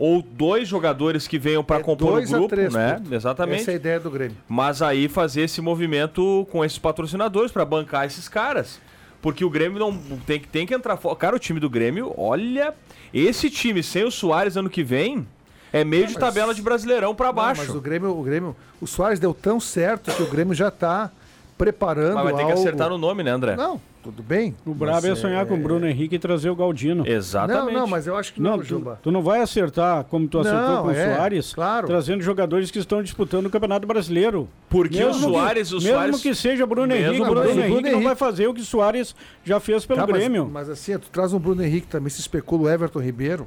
[0.00, 3.00] ou dois jogadores que venham para compor o É dois a grupo, três, né?
[3.12, 3.60] Exatamente.
[3.60, 4.36] Essa é a ideia do Grêmio.
[4.48, 8.80] Mas aí fazer esse movimento com esses patrocinadores para bancar esses caras.
[9.20, 9.92] Porque o Grêmio não
[10.26, 11.14] tem, que- tem que entrar fora.
[11.16, 12.72] Cara, o time do Grêmio, olha.
[13.12, 15.28] Esse time sem o Soares ano que vem
[15.70, 17.60] é meio de mas- tabela de brasileirão para Não, baixo.
[17.66, 21.10] mas o Grêmio, o Grêmio, o Soares deu tão certo que o Grêmio já está
[21.58, 23.54] preparando Mas vai ter que acertar no nome, né, André?
[23.54, 24.54] Não, tudo bem.
[24.64, 27.06] O brabo é Mas, sonhar com o Bruno Henrique e trazer o Galdino.
[27.06, 27.72] Exatamente.
[27.74, 28.98] Não, não, mas eu acho que não, Não, tu, Juba.
[29.02, 31.86] tu não vai acertar como tu acertou Não, com o é, Soares, claro.
[31.86, 34.48] trazendo jogadores que estão disputando o Campeonato Brasileiro.
[34.68, 37.40] Porque o Mesmo Soares- que, o mesmo Soares- que seja Bruno Mesmo Henrique, o Bruno
[37.42, 37.72] Bruno, Henrique.
[37.78, 40.48] Henrique não vai fazer o que o Soares já fez pelo Tá, mas- Grêmio.
[40.50, 43.46] Mas, assim, tu traz um Bruno Henrique também, se especula o Everton Ribeiro.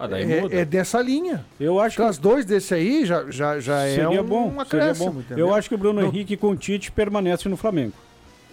[0.00, 0.54] Ah, daí muda.
[0.54, 1.44] É, é dessa linha.
[1.58, 4.44] Eu acho que Traz dois desse aí, já, já, já é seria um, bom.
[4.46, 5.20] um seria acréscimo, bom.
[5.20, 5.48] entendeu?
[5.48, 7.92] Eu acho que o Bruno Não- Henrique com o Tite permanece no Flamengo.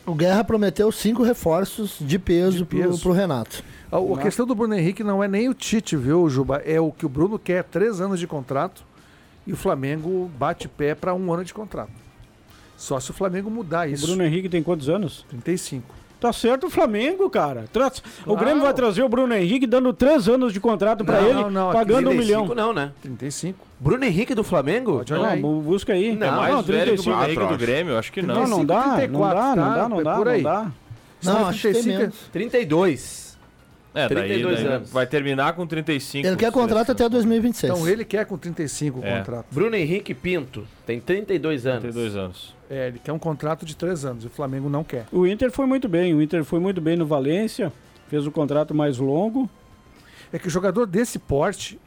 [0.06, 3.02] O Guerra prometeu cinco reforços de peso, De pro- peso.
[3.02, 3.64] Pro, Renato.
[3.92, 6.58] A, a questão do Bruno Henrique não é nem o Tite, viu, Juba?
[6.58, 8.84] É o que o Bruno quer, três anos de contrato,
[9.48, 11.92] e o Flamengo bate pé para um ano de contrato.
[12.78, 14.06] Só se o Flamengo mudar O isso.
[14.06, 15.26] Bruno Henrique tem quantos anos?
[15.30, 15.96] 35.
[16.26, 17.66] Tá certo o Flamengo, cara.
[17.72, 18.40] Tra- O Claro.
[18.40, 21.52] Grêmio vai trazer o Bruno Henrique dando três anos de contrato pra Não, ele, não,
[21.52, 22.56] não, pagando um 35 milhão.
[22.56, 22.92] não, né?
[23.02, 23.60] 35.
[23.80, 24.98] Bruno Henrique do Flamengo?
[24.98, 25.42] Pode olhar aí.
[25.42, 26.10] Não, bu- busca aí.
[26.10, 27.04] É mais não, velho que o 35.
[27.16, 27.58] Bruno Henrique do.
[27.60, 27.98] Grêmio?
[27.98, 28.36] Acho que não.
[28.36, 29.76] Não, não dá, não 34, dá, não tá?
[29.76, 30.42] dá, não É dá, por não aí.
[30.42, 30.72] dá.
[31.24, 32.16] Não, acho que tem 35 é- menos.
[32.32, 33.38] 32.
[33.94, 34.90] É, daí, 32 daí anos.
[34.92, 36.28] vai terminar com 35.
[36.28, 37.72] Ele quer contrato até 2026.
[37.74, 39.20] Então ele quer com 35 o É.
[39.20, 39.46] contrato.
[39.52, 41.82] Bruno Henrique Pinto tem 32 anos.
[41.82, 42.55] 32 anos.
[42.70, 45.06] É, ele quer um contrato de três anos e o Flamengo não quer.
[45.12, 47.72] O Inter foi muito bem, o Inter foi muito bem no Valência,
[48.08, 49.50] fez o contrato mais longo.
[50.34, 51.80] É que o jogador desse porte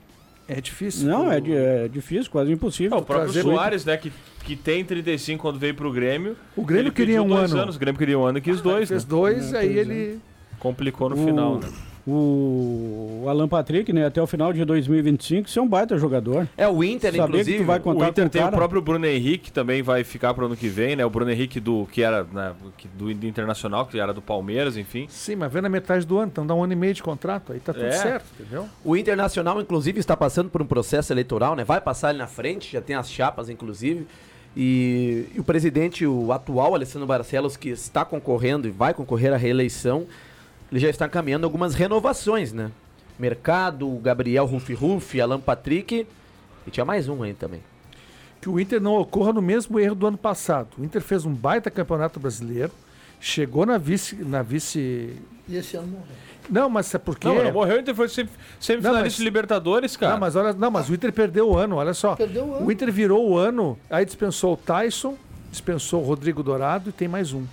[0.46, 1.08] é difícil.
[1.08, 2.96] Não, O- é, é difícil, quase impossível.
[2.96, 4.12] É, o próprio trazer Soares, né, que,
[4.44, 6.36] que tem 35 quando veio pro Grêmio.
[6.56, 7.62] O Grêmio ele queria um dois ano.
[7.62, 7.76] anos.
[7.76, 9.10] O Grêmio queria um ano e quis dois, Fez né?
[9.10, 9.80] dois, É, aí pois é.
[9.80, 10.20] ele.
[10.60, 11.68] Complicou no O- final, né?
[12.10, 16.48] O Alan Patrick, né, até o final de 2025, isso é um baita jogador.
[16.56, 17.58] É o Inter, Saber que inclusive.
[17.58, 18.56] tu vai O contar Inter com o tem o cara.
[18.56, 21.04] próprio Bruno Henrique, que também vai ficar pro ano que vem, né?
[21.04, 25.06] O Bruno Henrique do que era né, que- do Internacional, que era do Palmeiras, enfim.
[25.08, 27.52] Sim, mas vem na metade do ano, então dá um ano e meio de contrato,
[27.52, 27.92] aí tá tudo É.
[27.92, 28.66] certo, entendeu?
[28.84, 31.64] O Internacional, inclusive, está passando por um processo eleitoral, né?
[31.64, 34.06] Vai passar ali na frente, já tem as chapas, inclusive.
[34.56, 39.36] E, e o presidente, o atual Alessandro Barcelos, que está concorrendo e vai concorrer à
[39.36, 40.06] reeleição,
[40.70, 42.70] ele já está caminhando algumas renovações, né?
[43.18, 46.06] Mercado, Gabriel Rufi Rufi, Alan Patrick
[46.66, 47.60] e tinha mais um aí também.
[48.40, 50.68] que o Inter não ocorra no mesmo erro do ano passado.
[50.78, 52.70] O Inter fez um baita campeonato brasileiro,
[53.20, 54.14] chegou na vice.
[54.16, 55.16] Na vice...
[55.48, 56.06] E esse ano morreu.
[56.48, 57.26] Não, mas é porque.
[57.26, 58.28] Não, não morreu, o Inter foi sem-
[58.60, 60.12] semifinalista mas- de Libertadores, cara.
[60.12, 62.14] Não, mas olha, não, mas o Inter perdeu o ano, olha só.
[62.16, 62.66] Perdeu o ano.
[62.66, 65.16] O Inter virou o ano, aí dispensou o Tyson,
[65.50, 67.44] dispensou o Rodrigo Dourado e tem mais um.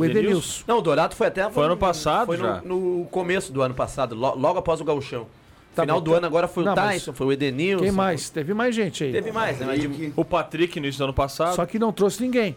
[0.00, 0.20] O Edenilson.
[0.28, 0.64] Edenilson.
[0.66, 1.48] Não, o Dourado foi até.
[1.50, 2.60] Foi ano passado Foi no, já.
[2.62, 5.26] no começo do ano passado, lo- logo após o Gauchão.
[5.74, 7.82] Tá Final bom, do tá- ano agora foi Não, o Tyson, foi o Edenilson.
[7.84, 8.28] Quem mais?
[8.28, 9.12] Teve mais gente aí.
[9.12, 9.66] Teve mais, né?
[9.66, 11.54] Mas de- O Patrick no início do ano passado.
[11.54, 12.54] Só que não trouxe ninguém.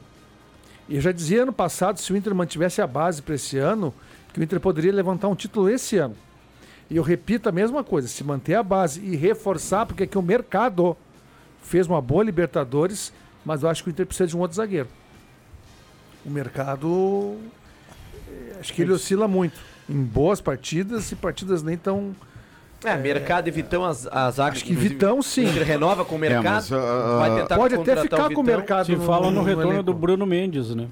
[0.89, 3.93] E eu já dizia ano passado, se o Inter mantivesse a base para esse ano,
[4.33, 6.15] que o Inter poderia levantar um título esse ano.
[6.89, 10.21] E eu repito a mesma coisa, se manter a base e reforçar, porque aqui o
[10.21, 10.95] mercado
[11.63, 13.11] fez uma boa Libertadores,
[13.43, 14.87] mas eu acho que o Inter precisa de um outro zagueiro.
[16.25, 17.35] O mercado,
[18.27, 19.59] eh, acho que ele oscila muito.
[19.89, 22.15] Em boas partidas e partidas nem tão...
[22.83, 25.45] É, Mercado e Vitão, as, as Acho que Vitão, sim.
[25.45, 28.43] O Inter renova com o Mercado, mas, ah, vai tentar Pode até ficar com o
[28.43, 29.83] mercado Se fala no retorno elenco.
[29.83, 30.87] do Bruno Mendes, né?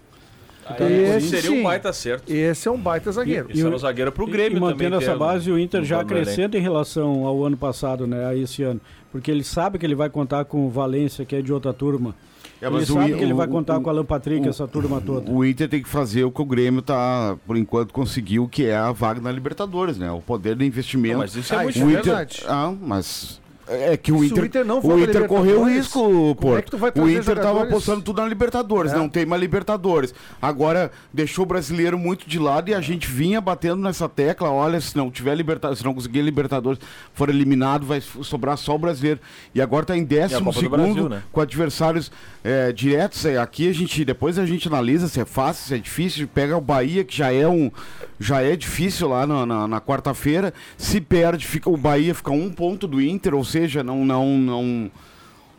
[0.66, 1.60] Aí Esse seria sim.
[1.60, 2.32] um baita acerto.
[2.34, 3.52] Esse é um baita zagueiro.
[3.52, 4.98] Esse era um zagueiro pro Grêmio e mantendo também.
[4.98, 6.30] essa ter base, o Inter no já plano do elenco.
[6.30, 8.26] acrescenta em relação ao ano passado, né?
[8.26, 8.80] A esse ano.
[9.12, 12.16] Porque ele sabe que ele vai contar com o Valência, que é de outra turma.
[12.64, 14.06] É, ele mas o sabe I- que ele vai o- contar o- com o Alan
[14.06, 15.30] Patrick, o- essa turma toda.
[15.32, 18.76] O Inter tem que fazer o que o Grêmio tá, por enquanto, conseguiu, que é
[18.76, 20.10] a vaga na Libertadores, né?
[20.12, 21.14] O poder do investimento.
[21.14, 22.44] Não, mas isso é Ah, muito o Inter, verdade.
[22.48, 26.56] Ah, mas é que o Se o Inter, Inter não o Inter correu risco, como
[26.58, 27.68] é o Inter tava jogadores?
[27.72, 28.96] apostando tudo na Libertadores, É.
[28.98, 30.14] não tem mais Libertadores.
[30.42, 34.80] Agora deixou o brasileiro muito de lado e a gente vinha batendo nessa tecla, olha,
[34.82, 36.80] se não tiver Libertadores, se não conseguir Libertadores,
[37.14, 39.20] for eliminado, vai sobrar só o brasileiro.
[39.56, 41.24] E agora tá em décimo segundo Brasil, né?
[41.32, 42.12] com adversários
[42.44, 43.26] é, diretos.
[43.26, 46.28] É, Aqui a gente, depois a gente analisa se é fácil, se é difícil.
[46.28, 47.72] Pega o Bahia, que já é um,
[48.20, 50.54] já é difícil lá na, na- na quarta-feira.
[50.78, 54.92] Se perde, fica o Bahia fica um ponto do Inter, ou seja, não, não, não.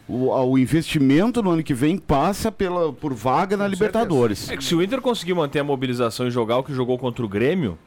[0.07, 4.51] O, o investimento no ano que vem passa pela, por vaga na Libertadores.
[4.51, 7.25] É que se o Inter conseguir manter a mobilização e jogar o que jogou contra
[7.25, 7.79] o Grêmio,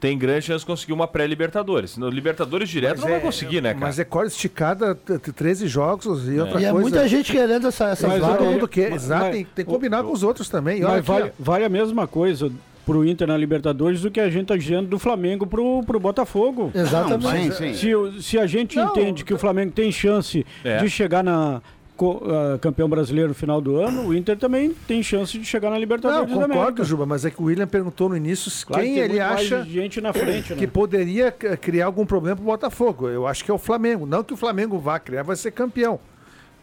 [0.00, 1.98] tem grande chance de conseguir uma pré-Libertadores.
[1.98, 3.84] No Libertadores direto Mas não é- vai conseguir, né, cara?
[3.84, 6.80] Mas é corda esticada, t- t- 13 jogos e outra E é coisa.
[6.80, 8.38] muita gente querendo essa, essa Mas vaga.
[8.38, 10.78] Todo é- mundo quer, mas- exato, mas- tem, tem que combinar com os outros também.
[10.80, 12.50] E olha Mas aqui, vale, vale a mesma coisa
[12.86, 16.70] pro Inter na Libertadores do que a gente tá dizendo do Flamengo pro, pro Botafogo.
[16.74, 17.22] Exatamente.
[17.48, 17.74] Não, sim, sim.
[17.74, 20.78] Se, o- se a gente Não, entende que o Flamengo tem chance É.
[20.78, 21.60] de chegar na
[21.96, 22.22] co-
[22.60, 25.80] campeão brasileiro no final do ano, o Inter também tem chance de chegar na Não,
[25.80, 26.84] Libertadores da concordo, América.
[26.84, 29.62] Juba, mas é que o William perguntou no início Claro que quem tem ele acha
[29.64, 30.66] gente na frente, que né?
[30.72, 33.08] poderia criar algum problema pro Botafogo.
[33.08, 34.06] Eu acho que é o Flamengo.
[34.06, 36.00] Não que o Flamengo vá criar, vai ser campeão.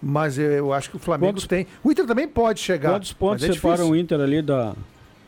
[0.01, 1.65] Mas eu, eu acho que o Flamengo Quantos- tem.
[1.83, 2.91] O Inter também pode chegar.
[2.91, 4.73] Quantos pontos é separam o Inter ali da.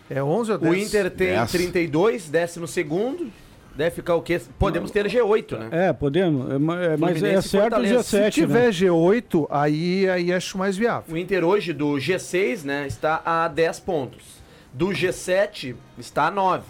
[0.10, 0.74] É 11 ou 10?
[0.74, 1.52] O Inter tem Dez.
[1.52, 3.32] 32, décimo segundo.
[3.76, 4.42] Deve ficar o quê?
[4.58, 5.70] Podemos ter G8, né?
[5.72, 6.52] É, podemos.
[6.52, 8.04] é, é, mas é Fluminense e certo o Fortaleza.
[8.04, 8.70] Se G7, tiver né?
[8.72, 11.14] G8, aí, aí acho mais viável.
[11.14, 14.24] O Inter hoje do G6, né, está a 10 pontos.
[14.74, 16.64] Do G7 está a 9.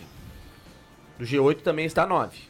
[1.17, 2.49] Do G8 também está a 9.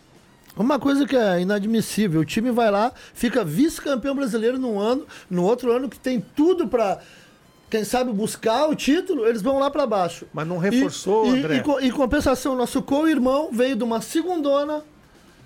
[0.57, 5.43] Uma coisa que é inadmissível, o time vai lá, fica vice-campeão brasileiro num ano, no
[5.45, 6.99] outro ano que tem tudo pra,
[7.69, 10.25] quem sabe, buscar o título, eles vão lá pra baixo.
[10.33, 11.63] Mas não reforçou, e, André.
[11.81, 14.83] E, em compensação, nosso co-irmão veio de uma segundona,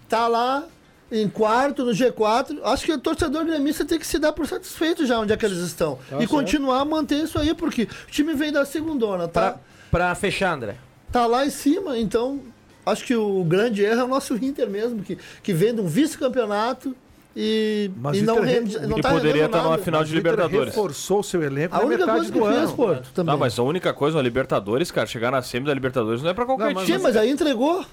[0.08, 0.64] tá lá
[1.12, 2.60] em quarto, no G4.
[2.64, 5.46] Acho que o torcedor gremista tem que se dar por satisfeito já onde é que
[5.46, 6.00] eles estão.
[6.06, 6.30] e certo.
[6.30, 9.52] continuar a manter isso aí, porque o time vem da segundona, tá?
[9.52, 9.60] Pra,
[9.92, 10.78] pra fechar, André.
[11.12, 12.40] tá lá em cima, então
[12.86, 15.88] acho que o grande erro é o nosso Inter mesmo, que, que vem de um
[15.88, 16.96] vice-campeonato
[17.36, 20.16] e, Mas e o não, rende, re- não tá poderia estar numa final Mas de
[20.16, 20.74] o Inter Libertadores.
[20.76, 22.74] reforçou o seu elenco A na única metade coisa que do fez, ano.
[22.76, 23.32] Porto, também.
[23.34, 26.34] Não, mas a única coisa, a Libertadores, cara, chegar na semi da Libertadores não é
[26.34, 26.98] pra qualquer Não, mas time.
[26.98, 27.84] Sim, mas aí entregou.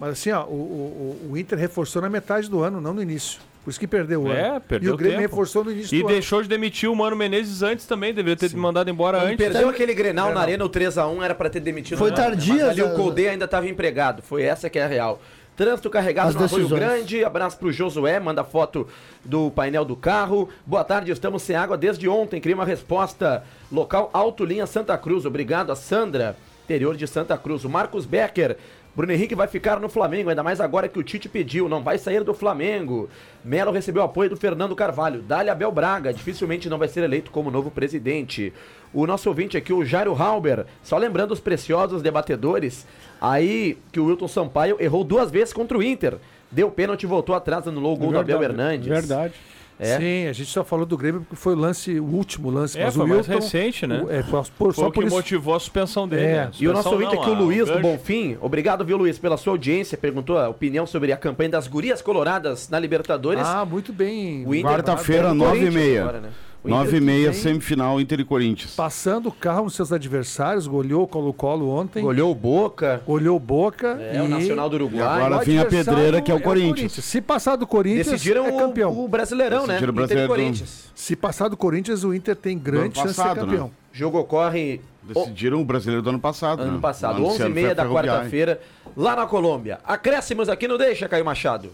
[0.00, 3.38] Mas assim, ó, o, o, o Inter reforçou na metade do ano, não no início.
[3.62, 4.60] Por isso que perdeu o É, ano.
[4.60, 5.30] perdeu E o Grêmio tempo.
[5.30, 8.54] reforçou no início E do deixou de demitir o Mano Menezes antes também, deveria ter
[8.56, 9.36] mandado embora E antes.
[9.38, 11.96] perdeu aquele Grenal na Arena, o 3x1, era pra ter demitido.
[11.96, 12.16] Foi né?
[12.16, 14.20] tardia, Mas ali o Colde ainda estava empregado.
[14.20, 15.22] Foi essa que é a real.
[15.56, 16.80] Trânsito carregado As no Arroio decisões.
[16.80, 17.24] Grande.
[17.24, 18.88] Abraço pro Josué, manda foto
[19.24, 20.48] do painel do carro.
[20.66, 22.40] Boa tarde, estamos sem água desde ontem.
[22.40, 23.44] Queria uma resposta.
[23.70, 25.24] Local Alto Linha Santa Cruz.
[25.24, 27.64] Obrigado a Sandra, interior de Santa Cruz.
[27.64, 28.56] O Marcos Becker.
[28.96, 31.98] Bruno Henrique vai ficar no Flamengo, ainda mais agora que o Tite pediu, não vai
[31.98, 33.08] sair do Flamengo.
[33.44, 35.20] Melo recebeu apoio do Fernando Carvalho.
[35.20, 38.52] Dália Abel Braga, dificilmente não vai ser eleito como novo presidente.
[38.94, 42.86] O nosso ouvinte aqui, o Jairo Halber, só lembrando os preciosos debatedores,
[43.20, 46.14] aí que o Wilton Sampaio errou duas vezes contra o Inter.
[46.50, 48.86] Deu pênalti e voltou atrás, anulou o gol do Abel Hernandes.
[48.86, 49.34] Verdade.
[49.76, 49.98] É.
[49.98, 52.78] Sim, a gente só falou do Grêmio porque foi o lance, o último lance.
[52.78, 54.02] É, mas foi o mais Wilton, recente, né?
[54.06, 55.16] o- É, por, por, Foi só o que por isso.
[55.16, 56.22] motivou a suspensão dele.
[56.26, 56.32] É.
[56.44, 56.50] né?
[56.60, 57.80] E o nosso Suspensão ouvinte aqui, o a- Luiz do.
[57.80, 58.38] Bonfim.
[58.40, 59.98] Obrigado, viu, Luiz, pela sua audiência.
[59.98, 63.42] Perguntou a opinião sobre a campanha das gurias coloradas na Libertadores.
[63.44, 64.44] Ah, muito bem.
[64.62, 66.02] Quarta-feira, nove e meia.
[66.02, 66.28] agora, né?
[66.64, 68.74] O Inter Nove e meia, semifinal Inter e Corinthians.
[68.74, 72.02] Passando o carro nos seus adversários, goleou o Colo-Colo ontem.
[72.02, 73.02] Olhou o Boca.
[73.06, 73.98] Olhou o Boca.
[74.00, 75.00] É, o Nacional do Uruguai.
[75.00, 76.92] E agora o vem a pedreira, que é o Corinthians.
[76.92, 78.90] Se passar do Corinthians, Decidiram é campeão.
[78.92, 79.76] o, o Brasileirão, Decidiram o né?
[79.76, 80.90] Inter e Brasileiro do- Corinthians.
[80.94, 83.66] Se passar do Corinthians, o Inter tem grande Do ano chance passado, de ser campeão.
[83.66, 83.72] né?
[83.92, 86.62] Jogo ocorre Decidiram o brasileiro do ano passado.
[86.62, 86.78] ano né?
[86.80, 88.60] passado, Lá no Luciano 11h30 da quarta-feira,
[88.96, 89.80] lá na Colômbia.
[89.84, 91.68] Acréscimos aqui no Deixa, Caio Machado.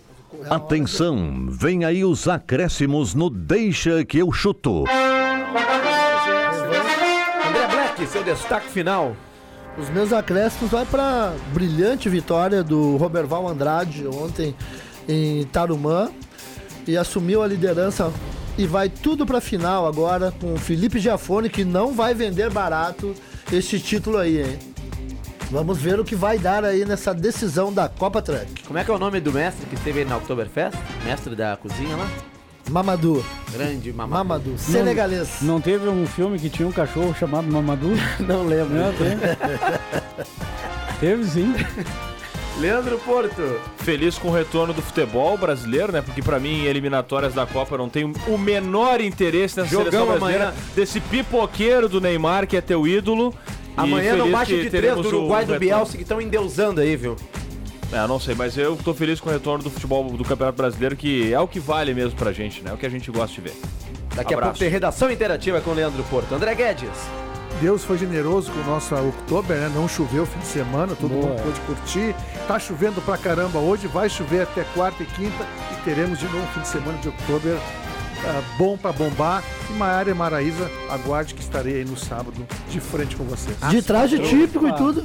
[0.48, 4.84] Atenção, vem aí os acréscimos no Deixa que eu chuto.
[7.48, 9.16] André Black, seu destaque final.
[9.76, 14.54] Os meus acréscimos vai para brilhante vitória do Roberval Andrade ontem
[15.08, 16.10] em Tarumã
[16.86, 18.12] e assumiu a liderança
[18.58, 23.14] e vai tudo para final agora com o Felipe Giafone que não vai vender barato
[23.52, 24.69] este título aí, hein?
[25.50, 28.62] Vamos ver o que vai dar aí nessa decisão da Copa Truck.
[28.64, 30.78] Como é que é o nome do mestre que esteve aí na Oktoberfest?
[31.04, 32.08] Mestre da cozinha lá?
[32.70, 33.24] Mamadou.
[33.52, 34.24] Grande Mamadou.
[34.24, 34.58] Mamadou.
[34.58, 35.38] Senegalês.
[35.42, 37.90] Não teve um filme que tinha um cachorro chamado Mamadou?
[38.20, 38.74] Não lembro.
[38.74, 39.18] Não, tem.
[41.00, 41.52] teve sim.
[42.60, 43.60] Leandro Porto.
[43.78, 46.00] Feliz com o retorno do futebol brasileiro, né?
[46.00, 50.06] Porque pra mim, eliminatórias da Copa eu não tenho o menor interesse nessa Jogão seleção
[50.06, 50.44] brasileira.
[50.48, 50.62] amanhã.
[50.76, 53.34] Desse pipoqueiro do Neymar, que é teu ídolo.
[53.76, 55.58] Amanhã Baixa que de três do o Uruguai do.
[55.58, 57.16] Bielsa que estão endeusando aí, viu?
[57.92, 60.94] É, não sei, mas eu tô feliz com o retorno do futebol do Campeonato Brasileiro,
[60.94, 62.70] que é o que vale mesmo pra gente, né?
[62.70, 63.54] É o que a gente gosta de ver.
[64.14, 64.52] Daqui a Abraço.
[64.52, 66.32] pouco tem redação interativa com o Leandro Porto.
[66.32, 66.88] André Guedes.
[67.60, 69.70] Deus foi generoso com o nosso outubro, né?
[69.74, 71.26] Não choveu o fim de semana, todo Boa.
[71.26, 72.14] mundo pôde curtir.
[72.46, 76.38] Tá chovendo pra caramba hoje, vai chover até quarta e quinta e teremos de novo
[76.38, 77.89] um fim de semana de outubro ah,
[78.58, 79.42] bom pra bombar.
[79.68, 82.34] E Maiara e Maraísa, aguarde que estarei aí no sábado
[82.68, 83.56] de frente com vocês.
[83.70, 84.74] De traje típico e Ah.
[84.74, 85.04] tudo.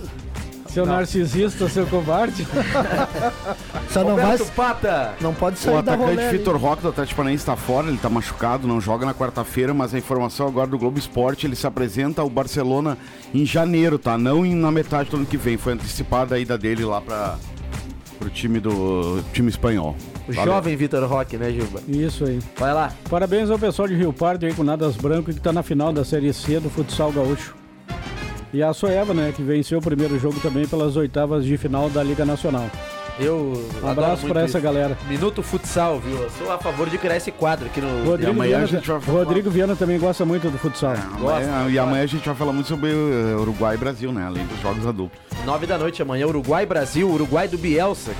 [0.69, 2.45] Seu narcisista, seu covarde.
[3.91, 4.37] Só não vai.
[4.37, 5.13] Pata.
[5.21, 6.27] Não pode O sair da atacante.
[6.37, 9.93] Vitor Roque do Atlético Paranaense está fora, ele está machucado, não joga na quarta-feira, mas
[9.93, 12.97] a informação agora do Globo Esporte, ele se apresenta ao Barcelona
[13.33, 14.17] em janeiro, tá?
[14.17, 15.55] Não em- na metade do ano que vem.
[15.55, 17.37] Foi antecipada a ida dele lá para
[18.21, 19.95] o time do time espanhol.
[20.27, 20.53] O Valeu.
[20.53, 21.81] jovem Vitor Roque, né, Gilba?
[21.87, 22.39] Isso aí.
[22.57, 22.91] Vai lá.
[23.09, 26.03] Parabéns ao pessoal de Rio Pardo aí com Nadas Branco que tá na final da
[26.03, 27.53] Série C do futsal gaúcho.
[28.53, 32.01] E a Soeva, né, que venceu o primeiro jogo também pelas oitavas de final da
[32.01, 32.65] Liga Nacional.
[33.19, 33.53] Eu
[33.83, 34.97] Um abraço pra essa galera.
[35.07, 36.17] Minuto Futsal, viu?
[36.21, 38.03] Eu sou a favor de criar esse quadro aqui no...
[38.05, 40.95] Rodrigo, amanhã Viana, a gente vai falar- Rodrigo Viana também gosta muito do futsal.
[41.15, 44.25] Amanhã- e amanhã a gente vai falar muito sobre uh, Uruguai e Brasil, né?
[44.25, 45.17] Além dos jogos adultos.
[45.45, 48.11] Nove da noite amanhã, Uruguai, Brasil, Uruguai do Bielsa.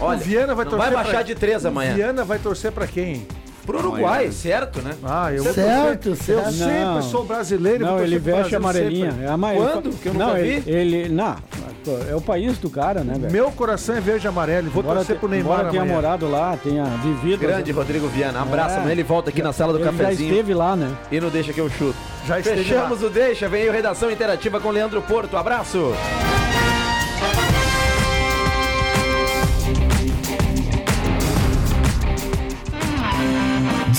[0.00, 1.94] Olha, o Viana vai torcer vai baixar pra- de três O amanhã.
[1.94, 3.26] Viana vai torcer pra quem?
[3.64, 4.30] Pro Uruguai, Amanhã.
[4.32, 4.92] certo, né?
[5.02, 6.52] Ah, eu Certo, Eu certo.
[6.52, 7.02] sempre Não.
[7.02, 7.84] sou brasileiro.
[7.84, 9.10] Não, ele veste amarelinha.
[9.10, 9.24] sempre.
[9.26, 9.90] É a mai- Quando?
[10.00, 10.40] Que eu nunca não, vi?
[10.40, 11.34] Ele, ele- Não,
[12.08, 13.32] é o país do cara, né, velho?
[13.32, 14.70] Meu coração é verde e amarelo.
[14.70, 15.96] Vou Embora, torcer te- pro Neymar embora tenha amanhã.
[15.96, 17.40] morado lá, tenha vivido.
[17.40, 18.40] Grande Rodrigo Viana.
[18.40, 18.78] Abraço, É.
[18.78, 20.30] amanhã ele volta aqui na sala do ele já cafezinho.
[20.30, 20.88] esteve lá, né?
[21.10, 21.96] E não deixa que eu chuto.
[22.24, 25.36] Já esteve Fechamos o Deixa, vem aí o Redação Interativa com Leandro Porto.
[25.36, 25.92] Abraço.